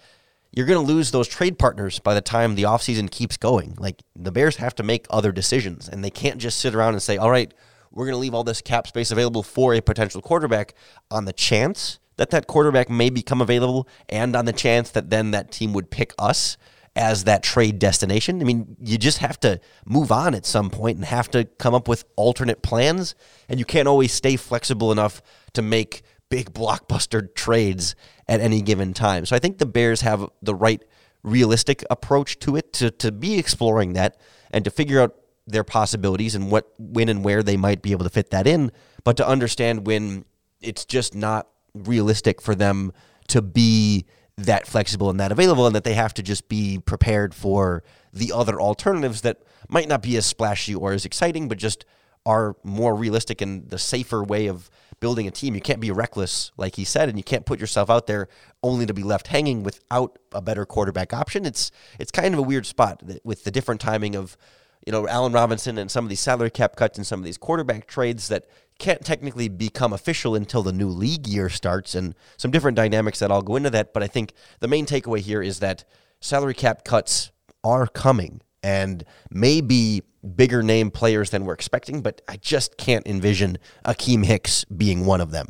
you're 0.57 0.67
going 0.67 0.85
to 0.85 0.93
lose 0.93 1.11
those 1.11 1.27
trade 1.27 1.59
partners 1.59 1.99
by 1.99 2.15
the 2.15 2.21
time 2.21 2.55
the 2.55 2.63
offseason 2.63 3.11
keeps 3.11 3.37
going. 3.37 3.75
Like 3.79 4.03
the 4.15 4.31
Bears 4.31 4.57
have 4.57 4.75
to 4.77 4.83
make 4.83 5.07
other 5.11 5.33
decisions 5.33 5.89
and 5.89 6.05
they 6.05 6.11
can't 6.11 6.39
just 6.39 6.61
sit 6.61 6.75
around 6.75 6.95
and 6.95 7.03
say, 7.03 7.17
all 7.17 7.31
right, 7.31 7.53
we're 7.91 8.07
going 8.07 8.15
to 8.15 8.19
leave 8.19 8.35
all 8.35 8.45
this 8.45 8.61
cap 8.61 8.87
space 8.87 9.11
available 9.11 9.43
for 9.43 9.75
a 9.75 9.81
potential 9.81 10.21
quarterback 10.21 10.75
on 11.11 11.25
the 11.25 11.33
chance 11.33 11.99
that 12.17 12.31
that 12.31 12.47
quarterback 12.47 12.89
may 12.89 13.11
become 13.11 13.41
available 13.41 13.89
and 14.09 14.37
on 14.37 14.45
the 14.45 14.53
chance 14.53 14.91
that 14.93 15.11
then 15.11 15.33
that 15.33 15.51
team 15.51 15.73
would 15.73 15.91
pick 15.91 16.13
us 16.19 16.57
as 16.97 17.25
that 17.25 17.43
trade 17.43 17.81
destination. 17.81 18.41
I 18.41 18.45
mean, 18.45 18.77
you 18.81 18.99
just 18.99 19.19
have 19.19 19.41
to 19.41 19.61
move 19.85 20.13
on 20.13 20.35
at 20.35 20.47
some 20.47 20.71
point 20.71 20.97
and 20.97 21.05
have 21.05 21.29
to 21.33 21.45
come 21.45 21.75
up 21.75 21.89
with 21.89 22.05
alternate 22.15 22.63
plans. 22.63 23.17
And 23.49 23.59
you 23.59 23.65
can't 23.65 23.89
always 23.89 24.13
stay 24.13 24.37
flexible 24.37 24.93
enough 24.93 25.21
to 25.55 25.63
make 25.63 26.03
big 26.35 26.53
blockbuster 26.53 27.33
trades 27.37 27.95
at 28.27 28.41
any 28.41 28.61
given 28.61 28.93
time. 28.93 29.25
So 29.25 29.37
I 29.37 29.39
think 29.39 29.59
the 29.59 29.67
Bears 29.67 30.01
have 30.01 30.29
the 30.43 30.53
right 30.53 30.85
realistic 31.23 31.85
approach 31.91 32.41
to 32.41 32.57
it 32.57 32.73
to, 32.73 32.91
to 32.91 33.13
be 33.13 33.39
exploring 33.39 33.93
that 33.93 34.17
and 34.51 34.65
to 34.65 34.71
figure 34.73 35.01
out 35.01 35.15
their 35.47 35.63
possibilities 35.63 36.35
and 36.35 36.51
what 36.51 36.73
when 36.77 37.09
and 37.09 37.23
where 37.23 37.45
they 37.45 37.57
might 37.57 37.83
be 37.83 37.93
able 37.93 38.03
to 38.03 38.11
fit 38.11 38.31
that 38.31 38.49
in, 38.49 38.73
but 39.05 39.17
to 39.19 39.25
understand 39.25 39.87
when 39.87 40.25
it's 40.61 40.85
just 40.85 41.15
not 41.15 41.47
realistic 41.73 42.43
for 42.43 42.57
them 42.57 42.93
to 43.29 43.41
be 43.41 44.05
that 44.37 44.67
flexible 44.67 45.11
and 45.11 45.21
that 45.21 45.31
available, 45.31 45.69
and 45.69 45.77
that 45.77 45.85
they 45.85 45.95
have 45.95 46.15
to 46.15 46.23
just 46.23 46.49
be 46.49 46.81
prepared 46.81 47.33
for 47.33 47.85
the 48.13 48.33
other 48.33 48.61
alternatives 48.61 49.21
that 49.21 49.41
might 49.69 49.87
not 49.87 50.03
be 50.03 50.17
as 50.17 50.27
splashy 50.27 50.75
or 50.75 50.93
as 50.95 51.05
exciting, 51.05 51.47
but 51.47 51.59
just 51.59 51.85
are 52.27 52.57
more 52.65 52.97
realistic 52.97 53.41
and 53.41 53.71
the 53.71 53.79
safer 53.79 54.25
way 54.25 54.49
of 54.49 54.69
building 55.05 55.29
a 55.29 55.31
team. 55.31 55.55
You 55.55 55.61
can't 55.61 55.81
be 55.81 55.91
reckless, 55.91 56.51
like 56.57 56.77
he 56.77 56.85
said, 56.87 57.11
and 57.11 57.19
you 57.19 57.23
can't 57.23 57.45
put 57.45 57.61
yourself 57.61 57.91
out 57.91 58.07
there 58.07 58.27
only 58.63 58.87
to 58.87 58.95
be 58.95 59.03
left 59.03 59.27
hanging 59.27 59.63
without 59.63 60.19
a 60.33 60.41
better 60.41 60.65
quarterback 60.65 61.13
option. 61.13 61.45
It's 61.45 61.71
it's 61.99 62.11
kind 62.11 62.33
of 62.33 62.39
a 62.39 62.43
weird 62.43 62.65
spot 62.65 63.03
with 63.23 63.45
the 63.45 63.51
different 63.51 63.83
timing 63.83 64.17
of 64.17 64.39
you 64.87 64.93
know 64.93 65.07
Allen 65.07 65.35
Robinson 65.35 65.77
and 65.77 65.91
some 65.91 66.07
of 66.07 66.09
these 66.09 66.21
salary 66.21 66.49
cap 66.49 66.75
cuts 66.75 66.97
and 66.97 67.07
some 67.07 67.21
of 67.21 67.25
these 67.27 67.37
quarterback 67.37 67.87
trades 67.87 68.29
that 68.29 68.47
can't 68.79 69.05
technically 69.05 69.51
become 69.51 69.93
official 69.93 70.35
until 70.35 70.63
the 70.63 70.73
new 70.73 70.89
league 70.89 71.27
year 71.27 71.51
starts 71.51 71.95
and 71.95 72.15
some 72.39 72.51
different 72.51 72.75
dynamics 72.75 73.19
that 73.19 73.31
all 73.31 73.43
go 73.43 73.57
into 73.57 73.69
that. 73.69 73.93
But 73.93 74.03
I 74.03 74.07
think 74.07 74.33
the 74.61 74.69
main 74.69 74.87
takeaway 74.87 75.19
here 75.19 75.43
is 75.43 75.59
that 75.59 75.85
salary 76.23 76.55
cap 76.55 76.83
cuts 76.83 77.31
are 77.63 77.87
coming 77.87 78.41
and 78.65 79.05
maybe 79.31 80.01
bigger 80.37 80.63
name 80.63 80.91
players 80.91 81.29
than 81.29 81.45
we're 81.45 81.53
expecting, 81.53 82.01
but 82.01 82.23
I 82.27 82.39
just 82.39 82.79
can't 82.79 83.07
envision 83.07 83.59
Akiem 83.85 84.25
Hicks 84.25 84.65
being 84.65 85.05
one 85.05 85.21
of 85.21 85.31
them. 85.33 85.49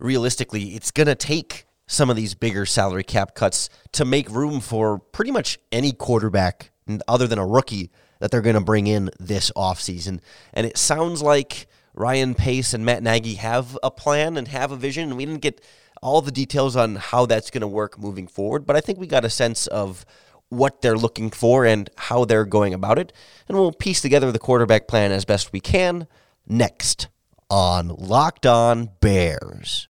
Realistically, 0.00 0.74
it's 0.74 0.90
going 0.90 1.06
to 1.06 1.14
take 1.14 1.66
some 1.86 2.10
of 2.10 2.16
these 2.16 2.34
bigger 2.34 2.66
salary 2.66 3.04
cap 3.04 3.36
cuts 3.36 3.70
to 3.92 4.04
make 4.04 4.28
room 4.28 4.58
for 4.60 4.98
pretty 4.98 5.30
much 5.30 5.60
any 5.70 5.92
quarterback 5.92 6.72
other 7.06 7.28
than 7.28 7.38
a 7.38 7.46
rookie 7.46 7.92
that 8.18 8.32
they're 8.32 8.40
going 8.40 8.54
to 8.54 8.60
bring 8.60 8.88
in 8.88 9.08
this 9.20 9.52
offseason. 9.56 10.20
And 10.52 10.66
it 10.66 10.76
sounds 10.76 11.22
like 11.22 11.68
Ryan 11.94 12.34
Pace 12.34 12.74
and 12.74 12.84
Matt 12.84 13.04
Nagy 13.04 13.34
have 13.34 13.78
a 13.84 13.90
plan 13.90 14.36
and 14.36 14.48
have 14.48 14.72
a 14.72 14.76
vision. 14.76 15.10
And 15.10 15.16
we 15.16 15.26
didn't 15.26 15.42
get 15.42 15.64
all 16.02 16.20
the 16.20 16.32
details 16.32 16.74
on 16.74 16.96
how 16.96 17.26
that's 17.26 17.50
going 17.50 17.60
to 17.60 17.68
work 17.68 18.00
moving 18.00 18.26
forward, 18.26 18.66
but 18.66 18.74
I 18.74 18.80
think 18.80 18.98
we 18.98 19.06
got 19.06 19.24
a 19.24 19.30
sense 19.30 19.68
of 19.68 20.04
what 20.52 20.82
they're 20.82 20.96
looking 20.96 21.30
for 21.30 21.64
and 21.64 21.88
how 21.96 22.24
they're 22.24 22.44
going 22.44 22.74
about 22.74 22.98
it. 22.98 23.12
And 23.48 23.56
we'll 23.56 23.72
piece 23.72 24.02
together 24.02 24.30
the 24.30 24.38
quarterback 24.38 24.86
plan 24.86 25.10
as 25.10 25.24
best 25.24 25.52
we 25.52 25.60
can 25.60 26.06
next 26.46 27.08
on 27.50 27.88
Locked 27.88 28.44
On 28.46 28.90
Bears. 29.00 29.88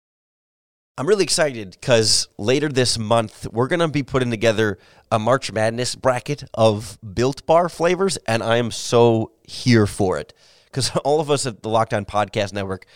I'm 0.98 1.06
really 1.06 1.24
excited 1.24 1.76
because 1.78 2.26
later 2.38 2.70
this 2.70 2.98
month, 2.98 3.46
we're 3.52 3.68
going 3.68 3.80
to 3.80 3.88
be 3.88 4.02
putting 4.02 4.30
together 4.30 4.78
a 5.10 5.18
March 5.18 5.52
Madness 5.52 5.94
bracket 5.94 6.44
of 6.54 6.98
Built 7.14 7.44
Bar 7.44 7.68
flavors, 7.68 8.16
and 8.26 8.42
I 8.42 8.56
am 8.56 8.70
so 8.70 9.32
here 9.42 9.86
for 9.86 10.18
it 10.18 10.32
because 10.64 10.90
all 11.04 11.20
of 11.20 11.30
us 11.30 11.44
at 11.44 11.62
the 11.62 11.68
Locked 11.68 11.92
On 11.92 12.06
Podcast 12.06 12.54
Network, 12.54 12.86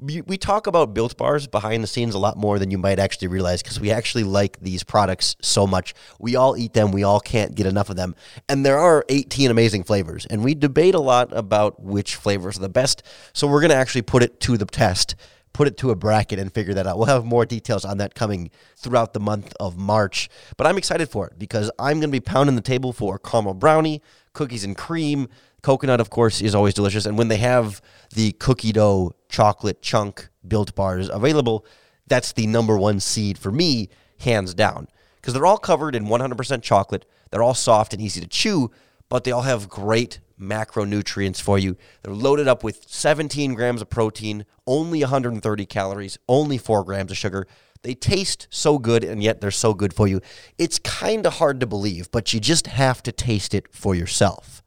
we, 0.00 0.38
talk 0.38 0.66
about 0.66 0.94
built 0.94 1.16
bars 1.16 1.46
behind 1.46 1.82
the 1.82 1.86
scenes 1.86 2.14
a 2.14 2.18
lot 2.18 2.36
more 2.36 2.58
than 2.58 2.70
you 2.70 2.78
might 2.78 2.98
actually 2.98 3.28
realize 3.28 3.62
because 3.62 3.78
we 3.78 3.90
actually 3.90 4.24
like 4.24 4.58
these 4.60 4.82
products 4.82 5.36
so 5.42 5.66
much. 5.66 5.94
We 6.18 6.36
all 6.36 6.56
eat 6.56 6.72
them, 6.72 6.92
we 6.92 7.02
all 7.02 7.20
can't 7.20 7.54
get 7.54 7.66
enough 7.66 7.90
of 7.90 7.96
them. 7.96 8.14
And 8.48 8.64
there 8.64 8.78
are 8.78 9.04
18 9.08 9.50
amazing 9.50 9.84
flavors, 9.84 10.26
and 10.26 10.42
we 10.42 10.54
debate 10.54 10.94
a 10.94 11.00
lot 11.00 11.36
about 11.36 11.82
which 11.82 12.16
flavors 12.16 12.56
are 12.56 12.62
the 12.62 12.68
best. 12.68 13.02
So 13.32 13.46
we're 13.46 13.60
going 13.60 13.70
to 13.70 13.76
actually 13.76 14.02
put 14.02 14.22
it 14.22 14.40
to 14.40 14.56
the 14.56 14.66
test 14.66 15.14
put 15.52 15.66
it 15.66 15.76
to 15.78 15.90
a 15.90 15.96
bracket 15.96 16.38
and 16.38 16.52
figure 16.52 16.74
that 16.74 16.86
out. 16.86 16.96
We'll 16.96 17.06
have 17.06 17.24
more 17.24 17.44
details 17.44 17.84
on 17.84 17.98
that 17.98 18.14
coming 18.14 18.50
throughout 18.76 19.12
the 19.12 19.20
month 19.20 19.52
of 19.58 19.76
March. 19.76 20.28
But 20.56 20.66
I'm 20.66 20.78
excited 20.78 21.08
for 21.08 21.26
it 21.26 21.38
because 21.38 21.70
I'm 21.78 21.98
going 21.98 22.08
to 22.08 22.08
be 22.08 22.20
pounding 22.20 22.56
the 22.56 22.62
table 22.62 22.92
for 22.92 23.18
caramel 23.18 23.54
brownie, 23.54 24.02
cookies 24.32 24.64
and 24.64 24.76
cream, 24.76 25.28
Coconut, 25.62 26.00
of 26.00 26.10
course, 26.10 26.40
is 26.40 26.54
always 26.54 26.74
delicious. 26.74 27.06
And 27.06 27.18
when 27.18 27.28
they 27.28 27.36
have 27.38 27.80
the 28.14 28.32
cookie 28.32 28.72
dough 28.72 29.14
chocolate 29.28 29.82
chunk 29.82 30.28
built 30.46 30.74
bars 30.74 31.08
available, 31.08 31.64
that's 32.06 32.32
the 32.32 32.46
number 32.46 32.76
one 32.78 33.00
seed 33.00 33.38
for 33.38 33.52
me, 33.52 33.88
hands 34.20 34.54
down. 34.54 34.88
Because 35.16 35.34
they're 35.34 35.46
all 35.46 35.58
covered 35.58 35.94
in 35.94 36.06
100% 36.06 36.62
chocolate. 36.62 37.04
They're 37.30 37.42
all 37.42 37.54
soft 37.54 37.92
and 37.92 38.02
easy 38.02 38.20
to 38.20 38.26
chew, 38.26 38.70
but 39.08 39.24
they 39.24 39.32
all 39.32 39.42
have 39.42 39.68
great 39.68 40.20
macronutrients 40.40 41.40
for 41.40 41.58
you. 41.58 41.76
They're 42.02 42.14
loaded 42.14 42.48
up 42.48 42.64
with 42.64 42.86
17 42.88 43.54
grams 43.54 43.82
of 43.82 43.90
protein, 43.90 44.46
only 44.66 45.00
130 45.00 45.66
calories, 45.66 46.18
only 46.26 46.56
4 46.56 46.84
grams 46.84 47.10
of 47.10 47.18
sugar. 47.18 47.46
They 47.82 47.94
taste 47.94 48.46
so 48.50 48.78
good, 48.78 49.04
and 49.04 49.22
yet 49.22 49.40
they're 49.40 49.50
so 49.50 49.74
good 49.74 49.92
for 49.92 50.08
you. 50.08 50.20
It's 50.58 50.78
kind 50.78 51.26
of 51.26 51.34
hard 51.34 51.60
to 51.60 51.66
believe, 51.66 52.10
but 52.10 52.32
you 52.32 52.40
just 52.40 52.66
have 52.66 53.02
to 53.04 53.12
taste 53.12 53.54
it 53.54 53.74
for 53.74 53.94
yourself. 53.94 54.59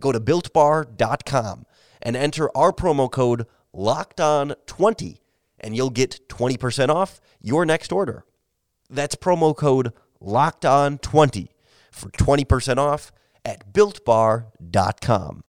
Go 0.00 0.12
to 0.12 0.20
builtbar.com 0.20 1.66
and 2.02 2.16
enter 2.16 2.56
our 2.56 2.72
promo 2.72 3.10
code 3.10 3.46
locked 3.72 4.20
on 4.20 4.54
20 4.66 5.20
and 5.60 5.76
you'll 5.76 5.90
get 5.90 6.28
20% 6.28 6.88
off 6.88 7.20
your 7.40 7.64
next 7.66 7.92
order. 7.92 8.24
That's 8.88 9.14
promo 9.14 9.56
code 9.56 9.92
locked 10.20 10.64
on 10.64 10.98
20 10.98 11.50
for 11.92 12.10
20% 12.10 12.78
off 12.78 13.12
at 13.44 13.72
builtbar.com. 13.72 15.42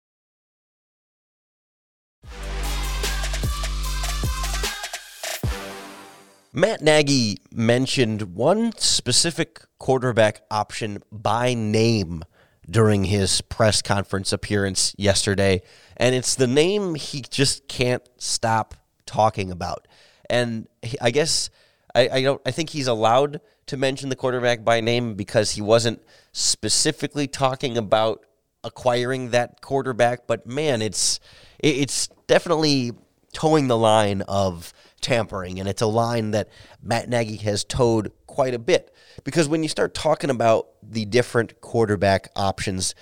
Matt 6.50 6.80
Nagy 6.80 7.38
mentioned 7.52 8.34
one 8.34 8.72
specific 8.78 9.60
quarterback 9.78 10.42
option 10.50 11.02
by 11.12 11.54
name 11.54 12.24
during 12.70 13.04
his 13.04 13.40
press 13.40 13.82
conference 13.82 14.32
appearance 14.32 14.94
yesterday. 14.98 15.62
And 15.96 16.14
it's 16.14 16.34
the 16.34 16.46
name 16.46 16.94
he 16.94 17.22
just 17.22 17.68
can't 17.68 18.06
stop 18.18 18.74
talking 19.06 19.50
about. 19.50 19.88
And 20.28 20.68
I 21.00 21.10
guess 21.10 21.50
I, 21.94 22.08
I 22.08 22.22
don't 22.22 22.40
I 22.46 22.50
think 22.50 22.70
he's 22.70 22.86
allowed 22.86 23.40
to 23.66 23.76
mention 23.76 24.08
the 24.08 24.16
quarterback 24.16 24.64
by 24.64 24.80
name 24.80 25.14
because 25.14 25.52
he 25.52 25.62
wasn't 25.62 26.02
specifically 26.32 27.26
talking 27.26 27.78
about 27.78 28.24
acquiring 28.64 29.30
that 29.30 29.60
quarterback. 29.60 30.26
But 30.26 30.46
man, 30.46 30.82
it's 30.82 31.20
it's 31.58 32.08
definitely 32.26 32.92
toeing 33.32 33.68
the 33.68 33.76
line 33.76 34.22
of 34.22 34.72
tampering, 35.00 35.58
and 35.58 35.68
it's 35.68 35.82
a 35.82 35.86
line 35.86 36.32
that 36.32 36.48
Matt 36.82 37.08
Nagy 37.08 37.36
has 37.36 37.64
toed 37.64 38.12
quite 38.26 38.54
a 38.54 38.58
bit. 38.58 38.94
Because 39.24 39.48
when 39.48 39.62
you 39.62 39.68
start 39.68 39.94
talking 39.94 40.30
about 40.30 40.68
the 40.82 41.04
different 41.04 41.60
quarterback 41.60 42.30
options, 42.36 42.94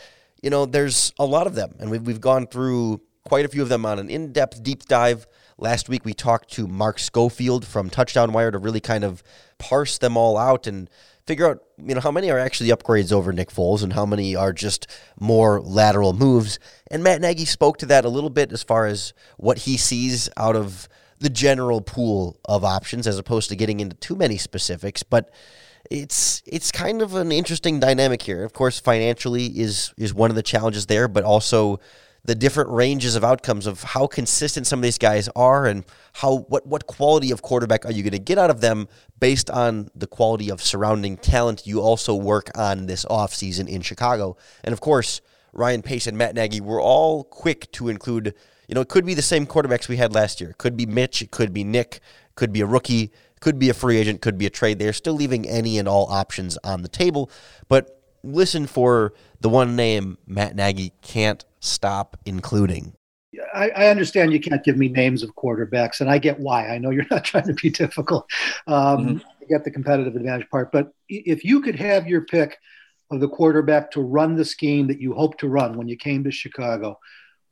you 0.43 0.51
know, 0.51 0.67
there's 0.67 1.13
a 1.19 1.25
lot 1.25 1.47
of 1.47 1.55
them. 1.55 1.75
And 1.79 1.91
we've, 1.91 2.03
we've 2.03 2.21
gone 2.21 2.47
through 2.47 3.01
quite 3.25 3.45
a 3.45 3.49
few 3.49 3.63
of 3.63 3.69
them 3.69 3.85
on 3.85 3.99
an 3.99 4.09
in 4.09 4.33
depth 4.33 4.63
deep 4.63 4.85
dive. 4.85 5.27
Last 5.59 5.89
week, 5.89 6.05
we 6.05 6.15
talked 6.15 6.53
to 6.53 6.67
Mark 6.67 6.99
Schofield 6.99 7.67
from 7.67 7.91
Touchdown 7.91 8.33
Wire 8.33 8.51
to 8.51 8.59
really 8.59 8.81
kind 8.81 9.05
of 9.05 9.23
parse 9.59 9.99
them 9.99 10.17
all 10.17 10.37
out 10.37 10.67
and 10.67 10.89
figure 11.27 11.49
out, 11.49 11.63
you 11.79 11.95
know, 11.95 12.01
how 12.01 12.11
many 12.11 12.31
are 12.31 12.39
actually 12.39 12.71
upgrades 12.71 13.13
over 13.13 13.33
Nick 13.33 13.51
Foles 13.51 13.83
and 13.83 13.93
how 13.93 14.07
many 14.07 14.37
are 14.37 14.53
just 14.53 14.87
more 15.19 15.61
lateral 15.61 16.13
moves. 16.13 16.59
And 16.91 17.03
Matt 17.03 17.21
Nagy 17.21 17.45
spoke 17.45 17.79
to 17.79 17.87
that 17.87 18.05
a 18.05 18.09
little 18.09 18.31
bit 18.31 18.53
as 18.53 18.63
far 18.63 18.87
as 18.87 19.13
what 19.39 19.59
he 19.59 19.77
sees 19.77 20.29
out 20.37 20.55
of 20.55 20.89
the 21.19 21.31
general 21.31 21.81
pool 21.81 22.39
of 22.45 22.63
options 22.63 23.07
as 23.07 23.19
opposed 23.19 23.49
to 23.49 23.57
getting 23.57 23.81
into 23.81 23.97
too 23.97 24.15
many 24.15 24.37
specifics. 24.37 25.03
But 25.03 25.33
it's 25.90 26.42
it's 26.46 26.70
kind 26.70 27.03
of 27.03 27.14
an 27.14 27.33
interesting 27.33 27.81
dynamic 27.81 28.22
here. 28.22 28.44
Of 28.44 28.53
course, 28.53 28.81
financially 28.81 29.46
is 29.46 29.92
is 29.96 30.14
one 30.14 30.31
of 30.31 30.37
the 30.37 30.42
challenges 30.42 30.87
there, 30.87 31.09
but 31.09 31.25
also 31.25 31.81
the 32.25 32.35
different 32.35 32.68
ranges 32.70 33.14
of 33.14 33.22
outcomes 33.22 33.66
of 33.66 33.83
how 33.83 34.07
consistent 34.07 34.66
some 34.66 34.81
of 34.81 34.83
these 34.83 34.99
guys 34.99 35.29
are 35.37 35.66
and 35.66 35.85
how 36.14 36.38
what 36.49 36.66
what 36.66 36.87
quality 36.87 37.31
of 37.31 37.40
quarterback 37.42 37.85
are 37.85 37.92
you 37.92 38.03
going 38.03 38.12
to 38.12 38.18
get 38.18 38.37
out 38.37 38.51
of 38.51 38.61
them 38.61 38.88
based 39.20 39.49
on 39.49 39.88
the 39.94 40.07
quality 40.07 40.51
of 40.51 40.61
surrounding 40.61 41.16
talent 41.16 41.66
you 41.66 41.81
also 41.81 42.14
work 42.14 42.51
on 42.57 42.87
this 42.87 43.05
offseason 43.07 43.68
in 43.68 43.81
Chicago. 43.81 44.37
And 44.64 44.72
of 44.72 44.81
course, 44.81 45.20
Ryan 45.53 45.83
Pace 45.83 46.07
and 46.07 46.18
Matt 46.18 46.35
Nagy 46.35 46.61
were 46.61 46.81
all 46.81 47.25
quick 47.25 47.70
to 47.72 47.88
include, 47.88 48.35
you 48.68 48.75
know, 48.75 48.81
it 48.81 48.88
could 48.88 49.07
be 49.07 49.14
the 49.14 49.22
same 49.22 49.46
quarterbacks 49.46 49.88
we 49.88 49.96
had 49.96 50.12
last 50.12 50.40
year. 50.40 50.51
It 50.51 50.59
could 50.59 50.77
be 50.77 50.85
Mitch, 50.85 51.22
it 51.22 51.31
could 51.31 51.53
be 51.53 51.64
Nick, 51.64 52.01
could 52.35 52.53
be 52.53 52.61
a 52.61 52.66
rookie 52.66 53.12
could 53.40 53.59
be 53.59 53.68
a 53.68 53.75
free 53.75 53.96
agent, 53.96 54.20
could 54.20 54.38
be 54.38 54.46
a 54.46 54.51
trade. 54.51 54.79
They're 54.79 54.92
still 54.92 55.14
leaving 55.14 55.49
any 55.49 55.79
and 55.79 55.88
all 55.88 56.07
options 56.07 56.57
on 56.64 56.83
the 56.83 56.88
table. 56.88 57.31
But 57.68 58.03
listen 58.22 58.66
for 58.66 59.12
the 59.40 59.49
one 59.49 59.77
name 59.77 60.18
Matt 60.27 60.57
Nagy 60.57 60.92
can't 61.03 61.44
stop 61.61 62.16
including. 62.25 62.94
I, 63.55 63.70
I, 63.70 63.87
understand 63.88 64.33
you 64.33 64.40
can't 64.40 64.64
give 64.64 64.77
me 64.77 64.88
names 64.88 65.22
of 65.22 65.35
quarterbacks, 65.35 66.01
and 66.01 66.09
I 66.09 66.18
get 66.18 66.40
why. 66.40 66.68
I 66.68 66.79
know 66.79 66.90
you're 66.90 67.07
not 67.11 67.25
trying 67.31 67.46
to 67.46 67.55
be 67.55 67.70
difficult 67.70 68.31
um, 68.66 68.99
mm-hmm. 68.99 69.18
to 69.18 69.46
get 69.49 69.64
the 69.64 69.70
competitive 69.70 70.16
advantage 70.16 70.49
part. 70.49 70.72
But 70.72 70.92
if 71.09 71.44
you 71.44 71.61
could 71.61 71.77
have 71.77 72.07
your 72.07 72.22
pick 72.22 72.59
of 73.11 73.20
the 73.20 73.29
quarterback 73.29 73.90
to 73.92 74.01
run 74.01 74.37
the 74.37 74.44
scheme 74.44 74.87
that 74.88 75.01
you 75.01 75.14
hope 75.14 75.38
to 75.38 75.49
run 75.49 75.77
when 75.77 75.88
you 75.88 75.96
came 75.96 76.25
to 76.25 76.31
Chicago, 76.31 76.99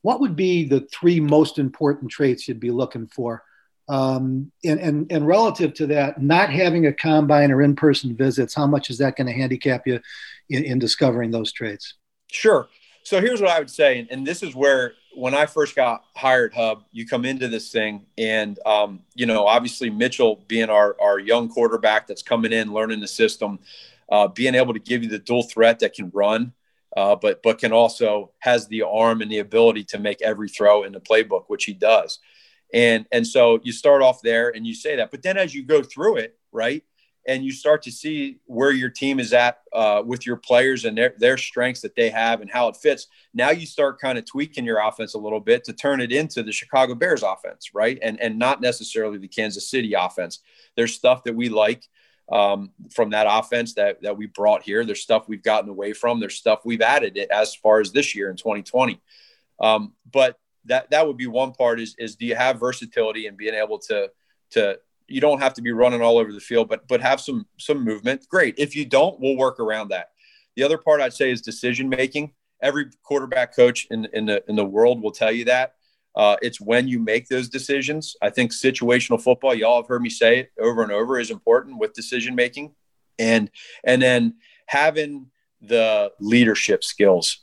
what 0.02 0.20
would 0.20 0.36
be 0.36 0.64
the 0.64 0.86
three 0.92 1.20
most 1.20 1.58
important 1.58 2.10
traits 2.10 2.48
you'd 2.48 2.60
be 2.60 2.70
looking 2.70 3.06
for? 3.06 3.42
Um, 3.88 4.50
and, 4.64 4.80
and, 4.80 5.12
and 5.12 5.26
relative 5.26 5.74
to 5.74 5.86
that, 5.88 6.22
not 6.22 6.48
having 6.48 6.86
a 6.86 6.92
combine 6.92 7.52
or 7.52 7.60
in 7.60 7.76
person 7.76 8.16
visits, 8.16 8.54
how 8.54 8.66
much 8.66 8.88
is 8.88 8.96
that 8.98 9.16
going 9.16 9.26
to 9.26 9.32
handicap 9.32 9.86
you 9.86 10.00
in, 10.48 10.64
in 10.64 10.78
discovering 10.78 11.30
those 11.30 11.52
traits? 11.52 11.94
Sure. 12.30 12.68
So 13.02 13.20
here's 13.20 13.42
what 13.42 13.50
I 13.50 13.58
would 13.58 13.70
say, 13.70 14.06
and 14.10 14.26
this 14.26 14.42
is 14.42 14.54
where 14.54 14.94
when 15.14 15.34
I 15.34 15.46
first 15.46 15.76
got 15.76 16.04
hired, 16.16 16.54
Hub, 16.54 16.84
you 16.90 17.06
come 17.06 17.24
into 17.24 17.48
this 17.48 17.70
thing, 17.70 18.06
and 18.18 18.58
um, 18.66 19.00
you 19.14 19.26
know, 19.26 19.46
obviously 19.46 19.90
Mitchell 19.90 20.42
being 20.48 20.70
our 20.70 20.96
our 21.00 21.18
young 21.18 21.48
quarterback 21.48 22.06
that's 22.06 22.22
coming 22.22 22.52
in, 22.52 22.72
learning 22.72 23.00
the 23.00 23.08
system, 23.08 23.58
uh, 24.10 24.28
being 24.28 24.54
able 24.54 24.72
to 24.72 24.80
give 24.80 25.02
you 25.02 25.08
the 25.08 25.18
dual 25.18 25.42
threat 25.42 25.80
that 25.80 25.92
can 25.92 26.10
run, 26.14 26.52
uh, 26.96 27.16
but 27.16 27.42
but 27.42 27.58
can 27.58 27.72
also 27.72 28.32
has 28.38 28.66
the 28.68 28.82
arm 28.82 29.20
and 29.20 29.30
the 29.30 29.38
ability 29.38 29.84
to 29.84 29.98
make 29.98 30.20
every 30.22 30.48
throw 30.48 30.84
in 30.84 30.92
the 30.92 31.00
playbook, 31.00 31.44
which 31.48 31.64
he 31.64 31.74
does, 31.74 32.18
and 32.74 33.06
and 33.12 33.24
so 33.24 33.60
you 33.62 33.72
start 33.72 34.02
off 34.02 34.20
there 34.20 34.50
and 34.50 34.66
you 34.66 34.74
say 34.74 34.96
that, 34.96 35.12
but 35.12 35.22
then 35.22 35.38
as 35.38 35.54
you 35.54 35.64
go 35.64 35.82
through 35.82 36.16
it, 36.16 36.36
right, 36.50 36.82
and 37.26 37.44
you 37.44 37.52
start 37.52 37.82
to 37.82 37.92
see 37.92 38.40
where 38.46 38.72
your 38.72 38.90
team 38.90 39.20
is 39.20 39.32
at 39.32 39.60
uh, 39.72 40.02
with 40.04 40.26
your 40.26 40.36
players 40.36 40.84
and 40.84 40.98
their, 40.98 41.14
their 41.16 41.38
strengths 41.38 41.80
that 41.82 41.94
they 41.94 42.10
have 42.10 42.40
and 42.40 42.50
how 42.50 42.66
it 42.68 42.76
fits. 42.76 43.06
Now 43.32 43.50
you 43.50 43.64
start 43.64 44.00
kind 44.00 44.18
of 44.18 44.26
tweaking 44.26 44.64
your 44.64 44.80
offense 44.80 45.14
a 45.14 45.18
little 45.18 45.38
bit 45.40 45.62
to 45.64 45.72
turn 45.72 46.00
it 46.00 46.10
into 46.10 46.42
the 46.42 46.50
Chicago 46.50 46.96
Bears 46.96 47.22
offense, 47.22 47.70
right? 47.74 47.96
And 48.02 48.20
and 48.20 48.40
not 48.40 48.60
necessarily 48.60 49.18
the 49.18 49.28
Kansas 49.28 49.70
City 49.70 49.94
offense. 49.94 50.40
There's 50.76 50.94
stuff 50.94 51.22
that 51.24 51.36
we 51.36 51.48
like 51.50 51.84
um, 52.32 52.72
from 52.92 53.10
that 53.10 53.28
offense 53.30 53.74
that 53.74 54.02
that 54.02 54.16
we 54.16 54.26
brought 54.26 54.64
here. 54.64 54.84
There's 54.84 55.00
stuff 55.00 55.28
we've 55.28 55.44
gotten 55.44 55.70
away 55.70 55.92
from. 55.92 56.18
There's 56.18 56.34
stuff 56.34 56.62
we've 56.64 56.82
added 56.82 57.16
it 57.16 57.30
as 57.30 57.54
far 57.54 57.80
as 57.80 57.92
this 57.92 58.16
year 58.16 58.30
in 58.30 58.36
2020. 58.36 59.00
Um, 59.60 59.92
but 60.10 60.40
that 60.66 60.90
that 60.90 61.06
would 61.06 61.16
be 61.16 61.26
one 61.26 61.52
part 61.52 61.80
is 61.80 61.94
is 61.98 62.16
do 62.16 62.26
you 62.26 62.34
have 62.34 62.58
versatility 62.58 63.26
and 63.26 63.36
being 63.36 63.54
able 63.54 63.78
to 63.78 64.10
to 64.50 64.78
you 65.06 65.20
don't 65.20 65.40
have 65.40 65.54
to 65.54 65.62
be 65.62 65.72
running 65.72 66.02
all 66.02 66.18
over 66.18 66.32
the 66.32 66.40
field, 66.40 66.68
but 66.68 66.86
but 66.88 67.00
have 67.00 67.20
some 67.20 67.46
some 67.58 67.84
movement. 67.84 68.26
Great. 68.28 68.54
If 68.58 68.74
you 68.74 68.84
don't, 68.84 69.20
we'll 69.20 69.36
work 69.36 69.60
around 69.60 69.88
that. 69.88 70.10
The 70.56 70.62
other 70.62 70.78
part 70.78 71.00
I'd 71.00 71.12
say 71.12 71.30
is 71.30 71.42
decision 71.42 71.88
making. 71.88 72.32
Every 72.62 72.86
quarterback 73.02 73.54
coach 73.54 73.86
in 73.90 74.06
in 74.12 74.26
the 74.26 74.42
in 74.48 74.56
the 74.56 74.64
world 74.64 75.02
will 75.02 75.12
tell 75.12 75.32
you 75.32 75.44
that. 75.46 75.74
Uh, 76.16 76.36
it's 76.42 76.60
when 76.60 76.86
you 76.86 77.00
make 77.00 77.26
those 77.26 77.48
decisions. 77.48 78.14
I 78.22 78.30
think 78.30 78.52
situational 78.52 79.20
football, 79.20 79.52
y'all 79.52 79.82
have 79.82 79.88
heard 79.88 80.00
me 80.00 80.10
say 80.10 80.38
it 80.38 80.52
over 80.60 80.82
and 80.82 80.92
over, 80.92 81.18
is 81.18 81.30
important 81.30 81.78
with 81.78 81.92
decision 81.92 82.34
making, 82.34 82.72
and 83.18 83.50
and 83.84 84.00
then 84.00 84.34
having 84.66 85.26
the 85.60 86.12
leadership 86.20 86.84
skills. 86.84 87.40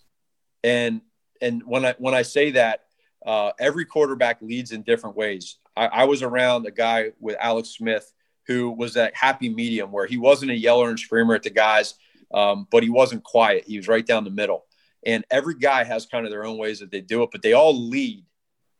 And 0.64 1.02
and 1.42 1.64
when 1.66 1.86
I 1.86 1.96
when 2.00 2.16
I 2.16 2.22
say 2.22 2.52
that, 2.52 2.86
uh, 3.26 3.52
every 3.60 3.86
quarterback 3.86 4.42
leads 4.42 4.72
in 4.72 4.82
different 4.82 5.16
ways. 5.16 5.58
I, 5.76 5.88
I, 5.88 6.04
was 6.06 6.24
around 6.24 6.66
a 6.66 6.72
guy 6.72 7.12
with 7.20 7.36
Alex 7.40 7.70
Smith 7.70 8.12
who 8.48 8.72
was 8.72 8.96
that 8.96 9.16
happy 9.16 9.50
medium 9.50 9.92
where 9.92 10.08
he 10.08 10.18
wasn't 10.18 10.52
a 10.52 10.58
yeller 10.58 10.90
and 10.90 11.00
screamer 11.00 11.36
at 11.36 11.44
the 11.44 11.50
guys, 11.50 11.96
um, 12.34 12.68
but 12.72 12.84
he 12.84 12.90
wasn't 12.90 13.24
quiet. 13.24 13.66
He 13.68 13.78
was 13.78 13.88
right 13.88 14.06
down 14.06 14.24
the 14.24 14.32
middle. 14.32 14.66
And 15.06 15.24
every 15.30 15.56
guy 15.56 15.84
has 15.84 16.06
kind 16.06 16.26
of 16.26 16.32
their 16.32 16.46
own 16.46 16.58
ways 16.58 16.80
that 16.80 16.92
they 16.92 17.02
do 17.02 17.24
it, 17.24 17.30
but 17.32 17.42
they 17.42 17.54
all 17.54 17.90
lead 17.90 18.26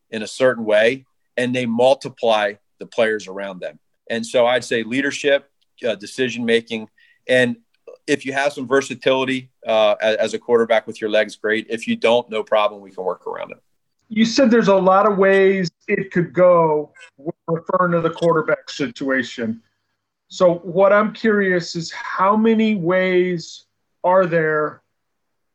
in 0.10 0.24
a 0.24 0.28
certain 0.28 0.66
way 0.66 1.06
and 1.38 1.56
they 1.56 1.66
multiply 1.66 2.54
the 2.80 2.86
players 2.86 3.28
around 3.28 3.60
them. 3.60 3.80
And 4.10 4.26
so 4.26 4.48
I'd 4.48 4.64
say 4.64 4.84
leadership, 4.84 5.50
uh, 5.88 5.96
decision 5.96 6.46
making, 6.46 6.90
and 7.28 7.58
if 8.08 8.26
you 8.26 8.34
have 8.34 8.52
some 8.54 8.68
versatility 8.68 9.52
uh, 9.66 9.96
as, 10.02 10.16
as 10.18 10.34
a 10.34 10.40
quarterback 10.40 10.88
with 10.88 11.00
your 11.00 11.10
legs, 11.10 11.36
great. 11.36 11.68
If 11.70 11.88
you 11.88 11.96
don't, 11.96 12.30
no 12.30 12.44
problem. 12.44 12.82
We 12.82 12.92
can 12.92 13.04
work 13.04 13.28
around 13.28 13.52
it 13.52 13.62
you 14.14 14.26
said 14.26 14.52
there's 14.52 14.68
a 14.68 14.76
lot 14.76 15.10
of 15.10 15.18
ways 15.18 15.72
it 15.88 16.12
could 16.12 16.34
go 16.34 16.92
referring 17.48 17.94
to 17.94 18.02
the 18.02 18.10
quarterback 18.10 18.70
situation. 18.70 19.62
So 20.28 20.56
what 20.56 20.92
I'm 20.92 21.14
curious 21.14 21.78
is 21.78 21.92
how 21.94 22.36
many 22.36 22.76
ways 22.76 23.68
are 24.04 24.26
there 24.26 24.82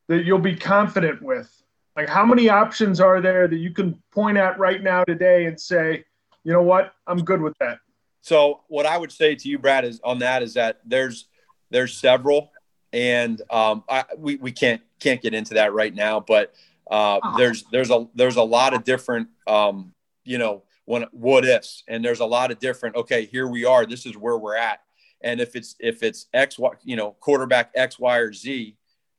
that 0.08 0.24
you'll 0.24 0.38
be 0.38 0.56
confident 0.56 1.20
with? 1.20 1.52
Like 1.96 2.08
how 2.08 2.24
many 2.24 2.48
options 2.48 2.98
are 2.98 3.20
there 3.20 3.46
that 3.46 3.58
you 3.58 3.72
can 3.72 4.02
point 4.10 4.38
at 4.38 4.58
right 4.58 4.82
now 4.82 5.04
today 5.04 5.44
and 5.44 5.60
say, 5.60 6.04
you 6.42 6.52
know 6.52 6.62
what, 6.62 6.94
I'm 7.06 7.22
good 7.22 7.42
with 7.42 7.56
that. 7.60 7.80
So 8.22 8.62
what 8.68 8.86
I 8.86 8.96
would 8.96 9.12
say 9.12 9.34
to 9.34 9.48
you, 9.50 9.58
Brad, 9.58 9.84
is 9.84 10.00
on 10.02 10.20
that 10.20 10.42
is 10.42 10.54
that 10.54 10.80
there's 10.86 11.28
there's 11.70 11.94
several, 11.94 12.52
and 12.92 13.42
um, 13.50 13.84
I, 13.86 14.04
we 14.16 14.36
we 14.36 14.50
can't 14.50 14.80
can't 14.98 15.20
get 15.20 15.34
into 15.34 15.54
that 15.54 15.74
right 15.74 15.94
now, 15.94 16.20
but 16.20 16.54
uh, 16.90 17.37
there's 17.37 17.64
there's 17.72 17.90
a 17.90 18.07
there's 18.14 18.37
a 18.37 18.42
lot 18.42 18.75
of 18.75 18.85
different 18.85 19.29
um, 19.46 19.92
you 20.25 20.38
know 20.38 20.62
when 20.85 21.05
what 21.11 21.44
ifs 21.44 21.83
and 21.88 22.05
there's 22.05 22.20
a 22.20 22.27
lot 22.27 22.51
of 22.51 22.59
different 22.59 22.96
okay 22.96 23.27
here 23.27 23.49
we 23.49 23.64
are 23.64 23.87
this 23.87 24.07
is 24.07 24.16
where 24.16 24.38
we're 24.38 24.57
at. 24.57 24.81
And 25.22 25.40
if 25.40 25.57
it's 25.57 25.75
if 25.81 26.03
it's 26.03 26.27
x 26.33 26.59
y 26.59 26.70
you 26.85 26.96
know 26.96 27.12
quarterback 27.20 27.70
x 27.75 27.99
y 27.99 28.18
or 28.18 28.33
z 28.33 28.77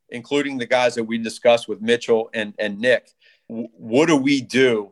including 0.10 0.58
the 0.58 0.66
guys 0.66 0.96
that 0.96 1.04
we 1.04 1.18
discussed 1.18 1.68
with 1.68 1.82
mitchell 1.82 2.30
and 2.34 2.54
and 2.60 2.80
nick 2.80 3.10
w- 3.50 3.68
what 3.74 4.06
do 4.06 4.16
we 4.16 4.40
do 4.42 4.92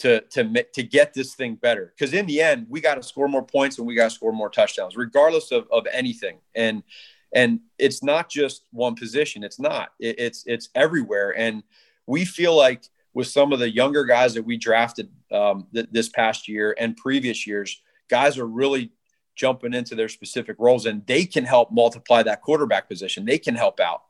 to 0.00 0.20
to 0.22 0.64
to 0.72 0.82
get 0.82 1.12
this 1.14 1.34
thing 1.34 1.54
better? 1.54 1.92
Because 1.96 2.14
in 2.14 2.26
the 2.26 2.40
end 2.40 2.66
we 2.68 2.80
got 2.80 2.94
to 2.94 3.02
score 3.02 3.28
more 3.28 3.44
points 3.44 3.78
and 3.78 3.86
we 3.86 3.94
got 3.94 4.04
to 4.04 4.14
score 4.14 4.32
more 4.32 4.50
touchdowns 4.50 4.96
regardless 4.96 5.52
of, 5.52 5.66
of 5.70 5.86
anything. 5.92 6.38
And 6.54 6.82
and 7.32 7.60
it's 7.78 8.02
not 8.02 8.28
just 8.28 8.64
one 8.72 8.94
position. 8.94 9.44
It's 9.44 9.60
not. 9.60 9.90
It, 10.00 10.18
it's 10.18 10.44
it's 10.46 10.68
everywhere. 10.74 11.36
And 11.36 11.62
we 12.06 12.24
feel 12.24 12.56
like 12.56 12.84
with 13.14 13.26
some 13.26 13.52
of 13.52 13.58
the 13.58 13.70
younger 13.70 14.04
guys 14.04 14.34
that 14.34 14.44
we 14.44 14.56
drafted 14.56 15.10
um, 15.32 15.66
th- 15.74 15.88
this 15.90 16.08
past 16.08 16.48
year 16.48 16.74
and 16.78 16.96
previous 16.96 17.46
years 17.46 17.82
guys 18.08 18.38
are 18.38 18.46
really 18.46 18.92
jumping 19.36 19.72
into 19.72 19.94
their 19.94 20.08
specific 20.08 20.56
roles 20.58 20.86
and 20.86 21.06
they 21.06 21.24
can 21.24 21.44
help 21.44 21.72
multiply 21.72 22.22
that 22.22 22.42
quarterback 22.42 22.88
position. 22.88 23.24
They 23.24 23.38
can 23.38 23.54
help 23.54 23.80
out. 23.80 24.02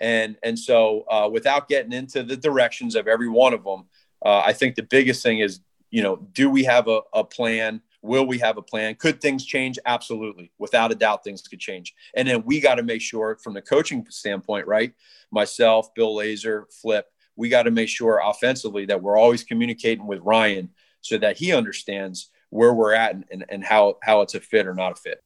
And 0.00 0.36
and 0.42 0.58
so 0.58 1.04
uh, 1.10 1.28
without 1.30 1.68
getting 1.68 1.92
into 1.92 2.22
the 2.22 2.36
directions 2.36 2.96
of 2.96 3.06
every 3.06 3.28
one 3.28 3.54
of 3.54 3.62
them 3.62 3.84
uh, 4.24 4.42
i 4.44 4.52
think 4.52 4.74
the 4.74 4.82
biggest 4.82 5.22
thing 5.22 5.38
is 5.38 5.60
you 5.90 6.02
know 6.02 6.16
do 6.32 6.50
we 6.50 6.64
have 6.64 6.88
a, 6.88 7.00
a 7.12 7.22
plan 7.22 7.80
Will 8.04 8.26
we 8.26 8.38
have 8.40 8.58
a 8.58 8.62
plan? 8.62 8.96
Could 8.96 9.22
things 9.22 9.46
change? 9.46 9.78
Absolutely. 9.86 10.52
Without 10.58 10.92
a 10.92 10.94
doubt, 10.94 11.24
things 11.24 11.40
could 11.40 11.58
change. 11.58 11.94
And 12.14 12.28
then 12.28 12.44
we 12.44 12.60
got 12.60 12.74
to 12.74 12.82
make 12.82 13.00
sure, 13.00 13.38
from 13.42 13.54
the 13.54 13.62
coaching 13.62 14.06
standpoint, 14.10 14.66
right? 14.66 14.92
Myself, 15.30 15.94
Bill 15.94 16.14
Lazor, 16.14 16.64
Flip, 16.70 17.06
we 17.34 17.48
got 17.48 17.62
to 17.62 17.70
make 17.70 17.88
sure 17.88 18.20
offensively 18.22 18.84
that 18.84 19.02
we're 19.02 19.16
always 19.16 19.42
communicating 19.42 20.06
with 20.06 20.20
Ryan 20.20 20.68
so 21.00 21.16
that 21.16 21.38
he 21.38 21.54
understands 21.54 22.30
where 22.50 22.74
we're 22.74 22.92
at 22.92 23.14
and, 23.14 23.24
and, 23.30 23.44
and 23.48 23.64
how, 23.64 23.96
how 24.02 24.20
it's 24.20 24.34
a 24.34 24.40
fit 24.40 24.66
or 24.66 24.74
not 24.74 24.92
a 24.92 24.96
fit. 24.96 25.24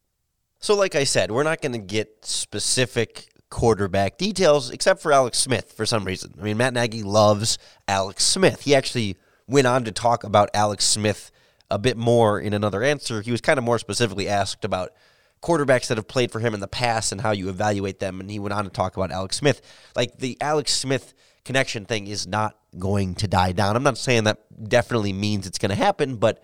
So, 0.60 0.76
like 0.76 0.94
I 0.94 1.02
said, 1.02 1.32
we're 1.32 1.42
not 1.42 1.60
going 1.60 1.72
to 1.72 1.78
get 1.78 2.24
specific 2.24 3.26
quarterback 3.50 4.18
details 4.18 4.70
except 4.70 5.02
for 5.02 5.12
Alex 5.12 5.38
Smith 5.38 5.72
for 5.72 5.84
some 5.84 6.04
reason. 6.04 6.32
I 6.38 6.44
mean, 6.44 6.56
Matt 6.56 6.74
Nagy 6.74 7.02
loves 7.02 7.58
Alex 7.88 8.24
Smith. 8.24 8.62
He 8.62 8.74
actually 8.76 9.16
went 9.48 9.66
on 9.66 9.82
to 9.82 9.90
talk 9.90 10.22
about 10.22 10.48
Alex 10.54 10.84
Smith 10.84 11.32
a 11.70 11.78
bit 11.78 11.96
more 11.96 12.40
in 12.40 12.54
another 12.54 12.82
answer. 12.82 13.20
He 13.20 13.30
was 13.30 13.40
kind 13.40 13.58
of 13.58 13.64
more 13.64 13.78
specifically 13.78 14.28
asked 14.28 14.64
about 14.64 14.92
quarterbacks 15.42 15.88
that 15.88 15.98
have 15.98 16.08
played 16.08 16.32
for 16.32 16.40
him 16.40 16.54
in 16.54 16.60
the 16.60 16.68
past 16.68 17.12
and 17.12 17.20
how 17.20 17.30
you 17.30 17.48
evaluate 17.48 18.00
them. 18.00 18.20
And 18.20 18.30
he 18.30 18.38
went 18.38 18.52
on 18.52 18.64
to 18.64 18.70
talk 18.70 18.96
about 18.96 19.10
Alex 19.10 19.36
Smith. 19.36 19.60
Like 19.94 20.18
the 20.18 20.36
Alex 20.40 20.74
Smith 20.74 21.14
connection 21.44 21.84
thing 21.84 22.06
is 22.06 22.26
not 22.26 22.56
going 22.78 23.14
to 23.16 23.28
die 23.28 23.52
down. 23.52 23.76
I'm 23.76 23.82
not 23.82 23.98
saying 23.98 24.24
that 24.24 24.44
definitely 24.68 25.12
means 25.12 25.46
it's 25.46 25.58
going 25.58 25.70
to 25.70 25.76
happen, 25.76 26.16
but 26.16 26.42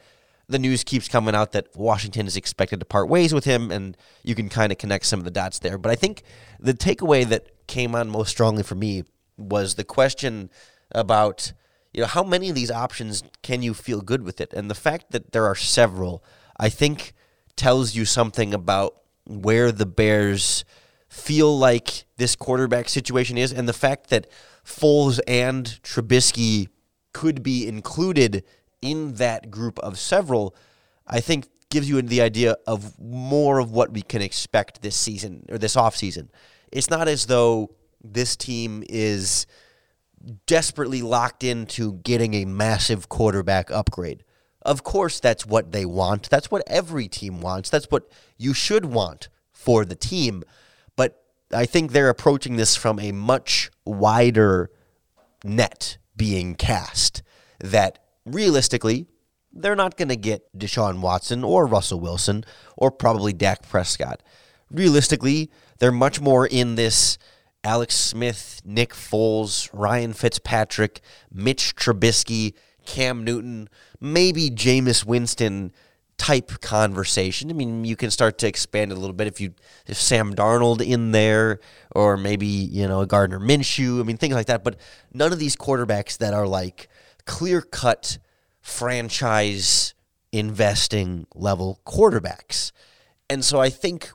the 0.48 0.58
news 0.58 0.84
keeps 0.84 1.08
coming 1.08 1.34
out 1.34 1.52
that 1.52 1.74
Washington 1.74 2.26
is 2.26 2.36
expected 2.36 2.80
to 2.80 2.86
part 2.86 3.08
ways 3.08 3.32
with 3.32 3.44
him, 3.44 3.70
and 3.70 3.96
you 4.22 4.34
can 4.34 4.48
kind 4.48 4.72
of 4.72 4.78
connect 4.78 5.06
some 5.06 5.18
of 5.18 5.24
the 5.24 5.30
dots 5.30 5.58
there. 5.58 5.78
But 5.78 5.90
I 5.90 5.94
think 5.94 6.22
the 6.60 6.74
takeaway 6.74 7.26
that 7.28 7.66
came 7.66 7.94
on 7.94 8.10
most 8.10 8.30
strongly 8.30 8.62
for 8.62 8.74
me 8.74 9.04
was 9.36 9.74
the 9.74 9.84
question 9.84 10.50
about 10.92 11.52
you 11.94 12.00
know, 12.00 12.06
how 12.08 12.24
many 12.24 12.48
of 12.48 12.54
these 12.54 12.70
options 12.70 13.22
can 13.42 13.62
you 13.62 13.72
feel 13.72 14.00
good 14.00 14.22
with 14.22 14.40
it? 14.40 14.52
And 14.52 14.68
the 14.68 14.74
fact 14.74 15.12
that 15.12 15.32
there 15.32 15.46
are 15.46 15.54
several, 15.54 16.24
I 16.58 16.68
think, 16.68 17.12
tells 17.56 17.94
you 17.94 18.04
something 18.04 18.52
about 18.52 18.96
where 19.26 19.70
the 19.70 19.86
Bears 19.86 20.64
feel 21.08 21.56
like 21.56 22.04
this 22.16 22.34
quarterback 22.34 22.88
situation 22.88 23.38
is, 23.38 23.52
and 23.52 23.68
the 23.68 23.72
fact 23.72 24.10
that 24.10 24.26
Foles 24.64 25.20
and 25.28 25.66
Trubisky 25.82 26.68
could 27.12 27.42
be 27.42 27.68
included 27.68 28.44
in 28.82 29.14
that 29.14 29.50
group 29.50 29.78
of 29.78 29.98
several, 29.98 30.54
I 31.06 31.20
think 31.20 31.46
gives 31.70 31.88
you 31.88 32.02
the 32.02 32.20
idea 32.20 32.56
of 32.66 32.98
more 33.00 33.60
of 33.60 33.70
what 33.70 33.92
we 33.92 34.02
can 34.02 34.20
expect 34.20 34.82
this 34.82 34.96
season 34.96 35.46
or 35.48 35.58
this 35.58 35.76
offseason. 35.76 36.28
It's 36.72 36.90
not 36.90 37.08
as 37.08 37.26
though 37.26 37.70
this 38.02 38.36
team 38.36 38.82
is 38.88 39.46
desperately 40.46 41.02
locked 41.02 41.44
into 41.44 41.94
getting 41.94 42.34
a 42.34 42.44
massive 42.44 43.08
quarterback 43.08 43.70
upgrade. 43.70 44.24
Of 44.62 44.82
course, 44.82 45.20
that's 45.20 45.46
what 45.46 45.72
they 45.72 45.84
want. 45.84 46.30
That's 46.30 46.50
what 46.50 46.62
every 46.66 47.08
team 47.08 47.40
wants. 47.40 47.68
That's 47.68 47.90
what 47.90 48.10
you 48.38 48.54
should 48.54 48.86
want 48.86 49.28
for 49.52 49.84
the 49.84 49.94
team. 49.94 50.42
But 50.96 51.22
I 51.52 51.66
think 51.66 51.92
they're 51.92 52.08
approaching 52.08 52.56
this 52.56 52.74
from 52.74 52.98
a 52.98 53.12
much 53.12 53.70
wider 53.84 54.70
net 55.44 55.98
being 56.16 56.54
cast 56.54 57.22
that 57.60 57.98
realistically, 58.24 59.06
they're 59.52 59.76
not 59.76 59.96
going 59.96 60.08
to 60.08 60.16
get 60.16 60.56
Deshaun 60.58 61.00
Watson 61.00 61.44
or 61.44 61.66
Russell 61.66 62.00
Wilson 62.00 62.44
or 62.76 62.90
probably 62.90 63.32
Dak 63.32 63.68
Prescott. 63.68 64.22
Realistically, 64.70 65.50
they're 65.78 65.92
much 65.92 66.20
more 66.20 66.46
in 66.46 66.74
this 66.74 67.18
Alex 67.64 67.96
Smith, 67.96 68.60
Nick 68.64 68.92
Foles, 68.92 69.70
Ryan 69.72 70.12
Fitzpatrick, 70.12 71.00
Mitch 71.32 71.74
Trubisky, 71.74 72.54
Cam 72.84 73.24
Newton, 73.24 73.68
maybe 74.00 74.50
Jameis 74.50 75.04
Winston 75.04 75.72
type 76.16 76.60
conversation. 76.60 77.50
I 77.50 77.54
mean, 77.54 77.84
you 77.84 77.96
can 77.96 78.10
start 78.10 78.38
to 78.38 78.46
expand 78.46 78.92
a 78.92 78.94
little 78.94 79.14
bit 79.14 79.26
if 79.26 79.40
you 79.40 79.54
if 79.86 79.96
Sam 79.96 80.34
Darnold 80.34 80.80
in 80.80 81.12
there 81.12 81.60
or 81.92 82.16
maybe, 82.16 82.46
you 82.46 82.86
know, 82.86 83.00
a 83.00 83.06
Gardner 83.06 83.40
Minshew, 83.40 84.00
I 84.00 84.04
mean 84.04 84.16
things 84.16 84.34
like 84.34 84.46
that, 84.46 84.62
but 84.62 84.76
none 85.12 85.32
of 85.32 85.38
these 85.38 85.56
quarterbacks 85.56 86.18
that 86.18 86.34
are 86.34 86.46
like 86.46 86.88
clear-cut 87.24 88.18
franchise 88.60 89.94
investing 90.30 91.26
level 91.34 91.80
quarterbacks. 91.86 92.72
And 93.28 93.44
so 93.44 93.60
I 93.60 93.70
think 93.70 94.10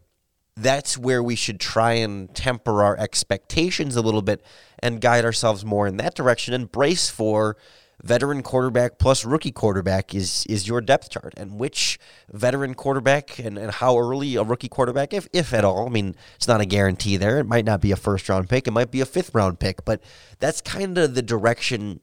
that's 0.62 0.98
where 0.98 1.24
we 1.24 1.36
should 1.36 1.60
try 1.60 1.94
and 1.94 2.34
temper 2.36 2.84
our 2.84 2.98
expectations 2.98 3.96
a 3.96 4.02
little 4.02 4.22
bit 4.22 4.44
and 4.80 5.02
guide 5.02 5.26
ourselves 5.26 5.64
more 5.64 5.88
in 5.88 5.98
that 5.98 6.16
direction 6.16 6.54
and 6.54 6.72
brace 6.72 7.10
for 7.10 7.58
veteran 8.04 8.42
quarterback 8.42 8.98
plus 8.98 9.26
rookie 9.26 9.52
quarterback 9.52 10.16
is 10.16 10.46
is 10.48 10.68
your 10.68 10.82
depth 10.82 11.10
chart. 11.10 11.34
And 11.38 11.60
which 11.60 12.00
veteran 12.32 12.74
quarterback 12.74 13.40
and, 13.40 13.58
and 13.58 13.72
how 13.72 13.98
early 13.98 14.36
a 14.36 14.44
rookie 14.44 14.70
quarterback 14.70 15.14
if 15.14 15.28
if 15.34 15.54
at 15.54 15.66
all 15.66 15.88
i 15.88 15.90
mean 15.90 16.16
it's 16.36 16.48
not 16.48 16.62
a 16.62 16.66
guarantee 16.66 17.18
there. 17.18 17.40
It 17.40 17.46
might 17.46 17.66
not 17.66 17.82
be 17.82 17.92
a 17.92 17.98
first 17.98 18.30
round 18.30 18.50
pick. 18.50 18.68
It 18.68 18.72
might 18.72 18.92
be 18.92 19.02
a 19.02 19.06
fifth 19.06 19.34
round 19.34 19.60
pick. 19.60 19.84
But 19.86 20.02
that's 20.40 20.62
kind 20.62 20.98
of 20.98 21.16
the 21.16 21.22
direction 21.22 22.00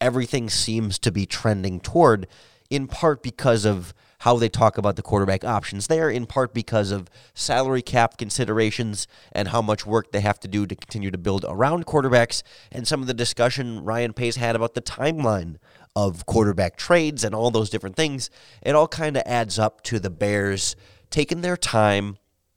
everything 0.00 0.50
seems 0.50 0.98
to 0.98 1.12
be 1.12 1.26
trending 1.26 1.80
toward 1.80 2.26
in 2.70 2.86
part 2.86 3.22
because 3.22 3.64
of 3.64 3.94
how 4.24 4.38
they 4.38 4.48
talk 4.48 4.78
about 4.78 4.96
the 4.96 5.02
quarterback 5.02 5.44
options 5.44 5.86
there, 5.86 6.08
in 6.08 6.24
part 6.24 6.54
because 6.54 6.90
of 6.90 7.10
salary 7.34 7.82
cap 7.82 8.16
considerations 8.16 9.06
and 9.32 9.48
how 9.48 9.60
much 9.60 9.84
work 9.84 10.12
they 10.12 10.22
have 10.22 10.40
to 10.40 10.48
do 10.48 10.64
to 10.66 10.74
continue 10.74 11.10
to 11.10 11.18
build 11.18 11.44
around 11.46 11.84
quarterbacks, 11.84 12.42
and 12.72 12.88
some 12.88 13.02
of 13.02 13.06
the 13.06 13.12
discussion 13.12 13.84
Ryan 13.84 14.14
Pace 14.14 14.36
had 14.36 14.56
about 14.56 14.72
the 14.72 14.80
timeline 14.80 15.56
of 15.94 16.24
quarterback 16.24 16.78
trades 16.78 17.22
and 17.22 17.34
all 17.34 17.50
those 17.50 17.68
different 17.68 17.96
things. 17.96 18.30
It 18.62 18.74
all 18.74 18.88
kind 18.88 19.18
of 19.18 19.24
adds 19.26 19.58
up 19.58 19.82
to 19.82 20.00
the 20.00 20.08
Bears 20.08 20.74
taking 21.10 21.42
their 21.42 21.58
time, 21.58 22.16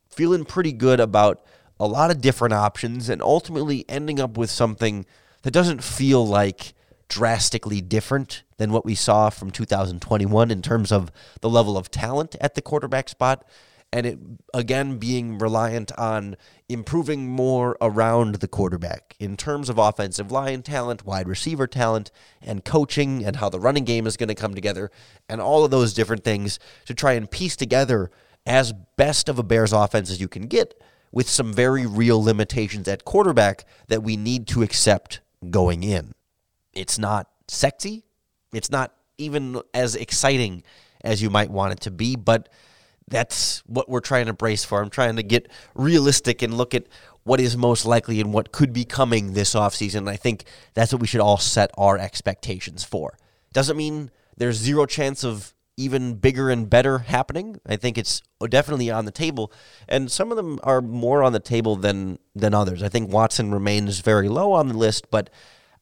feeling 0.09 0.45
pretty 0.45 0.71
good 0.71 1.01
about 1.01 1.43
a 1.81 1.85
lot 1.85 2.11
of 2.11 2.21
different 2.21 2.53
options, 2.53 3.09
and 3.09 3.21
ultimately 3.21 3.83
ending 3.89 4.21
up 4.21 4.37
with 4.37 4.49
something 4.49 5.05
that 5.41 5.51
doesn't 5.51 5.83
feel 5.83 6.25
like 6.25 6.73
drastically 7.09 7.81
different 7.81 8.43
than 8.57 8.71
what 8.71 8.85
we 8.85 8.95
saw 8.95 9.29
from 9.29 9.51
2021 9.51 10.51
in 10.51 10.61
terms 10.61 10.91
of 10.91 11.11
the 11.41 11.49
level 11.49 11.77
of 11.77 11.89
talent 11.89 12.35
at 12.41 12.55
the 12.55 12.61
quarterback 12.61 13.09
spot. 13.09 13.45
And 13.93 14.05
it 14.05 14.19
again 14.53 14.97
being 14.97 15.37
reliant 15.37 15.97
on 15.97 16.35
improving 16.67 17.29
more 17.29 17.77
around 17.79 18.35
the 18.35 18.47
quarterback 18.47 19.15
in 19.17 19.37
terms 19.37 19.69
of 19.69 19.77
offensive 19.77 20.29
line 20.29 20.61
talent, 20.61 21.05
wide 21.05 21.27
receiver 21.27 21.67
talent, 21.67 22.11
and 22.41 22.65
coaching, 22.65 23.23
and 23.23 23.37
how 23.37 23.47
the 23.47 23.61
running 23.61 23.85
game 23.85 24.05
is 24.05 24.17
going 24.17 24.27
to 24.27 24.35
come 24.35 24.53
together, 24.53 24.91
and 25.29 25.39
all 25.39 25.63
of 25.63 25.71
those 25.71 25.93
different 25.93 26.25
things 26.25 26.59
to 26.85 26.93
try 26.93 27.13
and 27.13 27.31
piece 27.31 27.55
together 27.55 28.11
as 28.45 28.73
best 28.97 29.29
of 29.29 29.39
a 29.39 29.43
Bears 29.43 29.71
offense 29.71 30.11
as 30.11 30.19
you 30.19 30.27
can 30.27 30.47
get 30.47 30.81
with 31.11 31.29
some 31.29 31.53
very 31.53 31.85
real 31.85 32.21
limitations 32.21 32.89
at 32.89 33.05
quarterback 33.05 33.63
that 33.87 34.03
we 34.03 34.17
need 34.17 34.47
to 34.47 34.63
accept 34.63 35.21
going 35.49 35.83
in. 35.83 36.13
It's 36.77 36.99
not 36.99 37.29
sexy. 37.47 38.03
It's 38.53 38.71
not 38.71 38.93
even 39.17 39.61
as 39.73 39.95
exciting 39.95 40.63
as 41.03 41.21
you 41.21 41.29
might 41.29 41.49
want 41.49 41.73
it 41.73 41.81
to 41.81 41.91
be, 41.91 42.15
but 42.15 42.49
that's 43.07 43.63
what 43.65 43.89
we're 43.89 43.99
trying 43.99 44.25
to 44.25 44.33
brace 44.33 44.63
for. 44.65 44.81
I'm 44.81 44.89
trying 44.89 45.15
to 45.15 45.23
get 45.23 45.49
realistic 45.75 46.41
and 46.41 46.55
look 46.55 46.75
at 46.75 46.87
what 47.23 47.39
is 47.39 47.57
most 47.57 47.85
likely 47.85 48.19
and 48.21 48.33
what 48.33 48.51
could 48.51 48.73
be 48.73 48.85
coming 48.85 49.33
this 49.33 49.53
offseason. 49.53 49.99
And 49.99 50.09
I 50.09 50.15
think 50.15 50.45
that's 50.73 50.91
what 50.91 51.01
we 51.01 51.07
should 51.07 51.21
all 51.21 51.37
set 51.37 51.71
our 51.77 51.97
expectations 51.97 52.83
for. 52.83 53.17
Doesn't 53.53 53.77
mean 53.77 54.11
there's 54.37 54.57
zero 54.57 54.85
chance 54.85 55.23
of 55.23 55.53
even 55.77 56.15
bigger 56.15 56.49
and 56.49 56.69
better 56.69 56.99
happening. 56.99 57.59
I 57.65 57.75
think 57.75 57.97
it's 57.97 58.21
definitely 58.49 58.89
on 58.89 59.05
the 59.05 59.11
table, 59.11 59.51
and 59.87 60.11
some 60.11 60.31
of 60.31 60.37
them 60.37 60.59
are 60.63 60.81
more 60.81 61.21
on 61.21 61.33
the 61.33 61.39
table 61.39 61.75
than 61.75 62.17
than 62.35 62.53
others. 62.53 62.81
I 62.81 62.89
think 62.89 63.11
Watson 63.11 63.53
remains 63.53 63.99
very 63.99 64.27
low 64.27 64.53
on 64.53 64.69
the 64.69 64.77
list, 64.77 65.11
but 65.11 65.29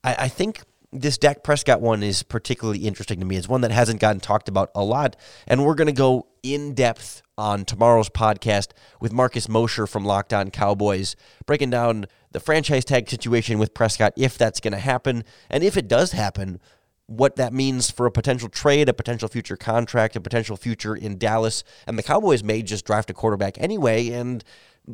I, 0.03 0.15
I 0.19 0.27
think 0.27 0.63
this 0.91 1.17
Dak 1.17 1.43
Prescott 1.43 1.81
one 1.81 2.03
is 2.03 2.23
particularly 2.23 2.79
interesting 2.79 3.19
to 3.19 3.25
me. 3.25 3.35
It's 3.35 3.49
one 3.49 3.61
that 3.61 3.71
hasn't 3.71 3.99
gotten 3.99 4.19
talked 4.19 4.49
about 4.49 4.71
a 4.75 4.83
lot. 4.83 5.15
And 5.47 5.65
we're 5.65 5.75
going 5.75 5.87
to 5.87 5.93
go 5.93 6.27
in 6.43 6.73
depth 6.73 7.21
on 7.37 7.65
tomorrow's 7.65 8.09
podcast 8.09 8.69
with 8.99 9.11
Marcus 9.11 9.49
Mosher 9.49 9.87
from 9.87 10.05
Locked 10.05 10.33
On 10.33 10.51
Cowboys, 10.51 11.15
breaking 11.45 11.69
down 11.69 12.05
the 12.31 12.39
franchise 12.39 12.85
tag 12.85 13.09
situation 13.09 13.59
with 13.59 13.73
Prescott, 13.73 14.13
if 14.15 14.37
that's 14.37 14.59
going 14.59 14.73
to 14.73 14.79
happen. 14.79 15.23
And 15.49 15.63
if 15.63 15.77
it 15.77 15.87
does 15.87 16.11
happen, 16.11 16.59
what 17.07 17.35
that 17.35 17.53
means 17.53 17.91
for 17.91 18.05
a 18.05 18.11
potential 18.11 18.49
trade, 18.49 18.89
a 18.89 18.93
potential 18.93 19.27
future 19.27 19.57
contract, 19.57 20.15
a 20.15 20.21
potential 20.21 20.57
future 20.57 20.95
in 20.95 21.17
Dallas. 21.17 21.63
And 21.85 21.97
the 21.97 22.03
Cowboys 22.03 22.43
may 22.43 22.61
just 22.61 22.85
draft 22.85 23.09
a 23.09 23.13
quarterback 23.13 23.57
anyway 23.59 24.09
and 24.09 24.43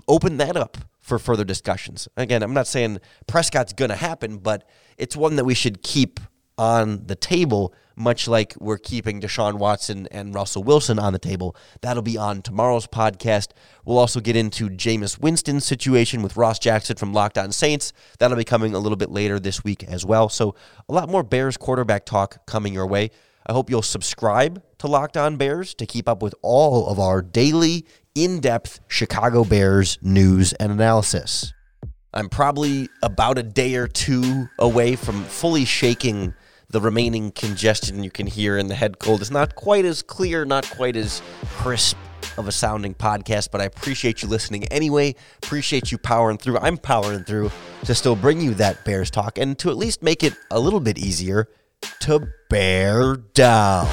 open 0.08 0.38
that 0.38 0.58
up 0.58 0.77
for 1.02 1.20
further 1.20 1.44
discussions. 1.44 2.08
Again, 2.16 2.44
I'm 2.44 2.54
not 2.54 2.68
saying 2.68 3.00
Prescott's 3.28 3.74
going 3.74 3.90
to 3.90 3.96
happen, 3.96 4.38
but 4.38 4.68
it's 4.98 5.16
one 5.16 5.36
that 5.36 5.46
we 5.46 5.54
should 5.54 5.82
keep 5.82 6.20
on 6.58 7.08
the 7.08 7.16
table, 7.16 7.74
much 7.96 8.28
like 8.28 8.54
we're 8.60 8.78
keeping 8.78 9.20
Deshaun 9.20 9.56
Watson 9.56 10.08
and 10.12 10.36
Russell 10.36 10.64
Wilson 10.64 11.00
on 11.00 11.12
the 11.12 11.20
table. 11.20 11.56
That'll 11.82 12.04
be 12.04 12.18
on 12.18 12.44
tomorrow's 12.44 12.86
podcast. 12.86 13.50
We'll 13.84 13.98
also 13.98 14.20
get 14.20 14.36
into 14.36 14.70
Jameis 14.70 15.20
Winston's 15.20 15.66
situation 15.66 16.22
with 16.22 16.38
Ross 16.38 16.60
Jackson 16.60 16.98
from 16.98 17.14
Locked 17.14 17.40
On 17.40 17.52
Saints. 17.52 17.94
That'll 18.20 18.38
be 18.38 18.44
coming 18.44 18.76
a 18.76 18.80
little 18.80 18.96
bit 18.96 19.10
later 19.10 19.40
this 19.40 19.64
week 19.64 19.84
as 19.86 20.06
well. 20.06 20.30
So, 20.30 20.56
a 20.88 20.94
lot 20.94 21.10
more 21.10 21.24
Bears 21.24 21.58
quarterback 21.58 22.06
talk 22.06 22.46
coming 22.46 22.74
your 22.74 22.88
way. 22.88 23.10
I 23.46 23.54
hope 23.54 23.70
you'll 23.70 23.82
subscribe 23.82 24.64
to 24.78 24.88
Locked 24.88 25.18
On 25.18 25.36
Bears 25.36 25.74
to 25.76 25.86
keep 25.88 26.08
up 26.08 26.22
with 26.22 26.36
all 26.44 26.88
of 26.88 27.00
our 27.00 27.22
daily, 27.24 27.88
in 28.15 28.39
depth 28.39 28.80
Chicago 28.88 29.43
Bears 29.43 29.97
news 30.02 30.54
and 30.54 30.71
analysis. 30.71 31.54
I'm 32.13 32.28
probably 32.30 32.89
about 33.02 33.38
a 33.38 33.43
day 33.43 33.76
or 33.76 33.88
two 33.88 34.50
away 34.60 34.95
from 34.95 35.24
fully 35.24 35.63
shaking 35.63 36.34
the 36.69 36.82
remaining 36.82 37.32
congestion 37.32 38.04
you 38.04 38.12
can 38.12 38.28
hear 38.28 38.58
in 38.58 38.67
the 38.67 38.76
head 38.76 39.00
cold. 39.00 39.21
It's 39.21 39.32
not 39.32 39.56
quite 39.56 39.86
as 39.86 40.02
clear, 40.02 40.45
not 40.45 40.69
quite 40.69 40.95
as 40.95 41.21
crisp 41.58 41.97
of 42.38 42.47
a 42.47 42.52
sounding 42.52 42.93
podcast, 42.93 43.50
but 43.52 43.62
I 43.62 43.65
appreciate 43.65 44.21
you 44.21 44.28
listening 44.28 44.65
anyway. 44.65 45.15
Appreciate 45.43 45.91
you 45.91 45.97
powering 45.97 46.38
through. 46.38 46.58
I'm 46.58 46.78
powering 46.78 47.24
through 47.24 47.52
to 47.86 47.95
still 47.95 48.15
bring 48.15 48.41
you 48.41 48.54
that 48.56 48.84
Bears 48.86 49.12
talk 49.12 49.38
and 49.38 49.58
to 49.60 49.69
at 49.69 49.78
least 49.78 50.02
make 50.02 50.24
it 50.24 50.34
a 50.50 50.60
little 50.60 50.80
bit 50.80 50.97
easier 50.97 51.47
to 52.02 52.28
bear 52.50 53.15
down. 53.34 53.88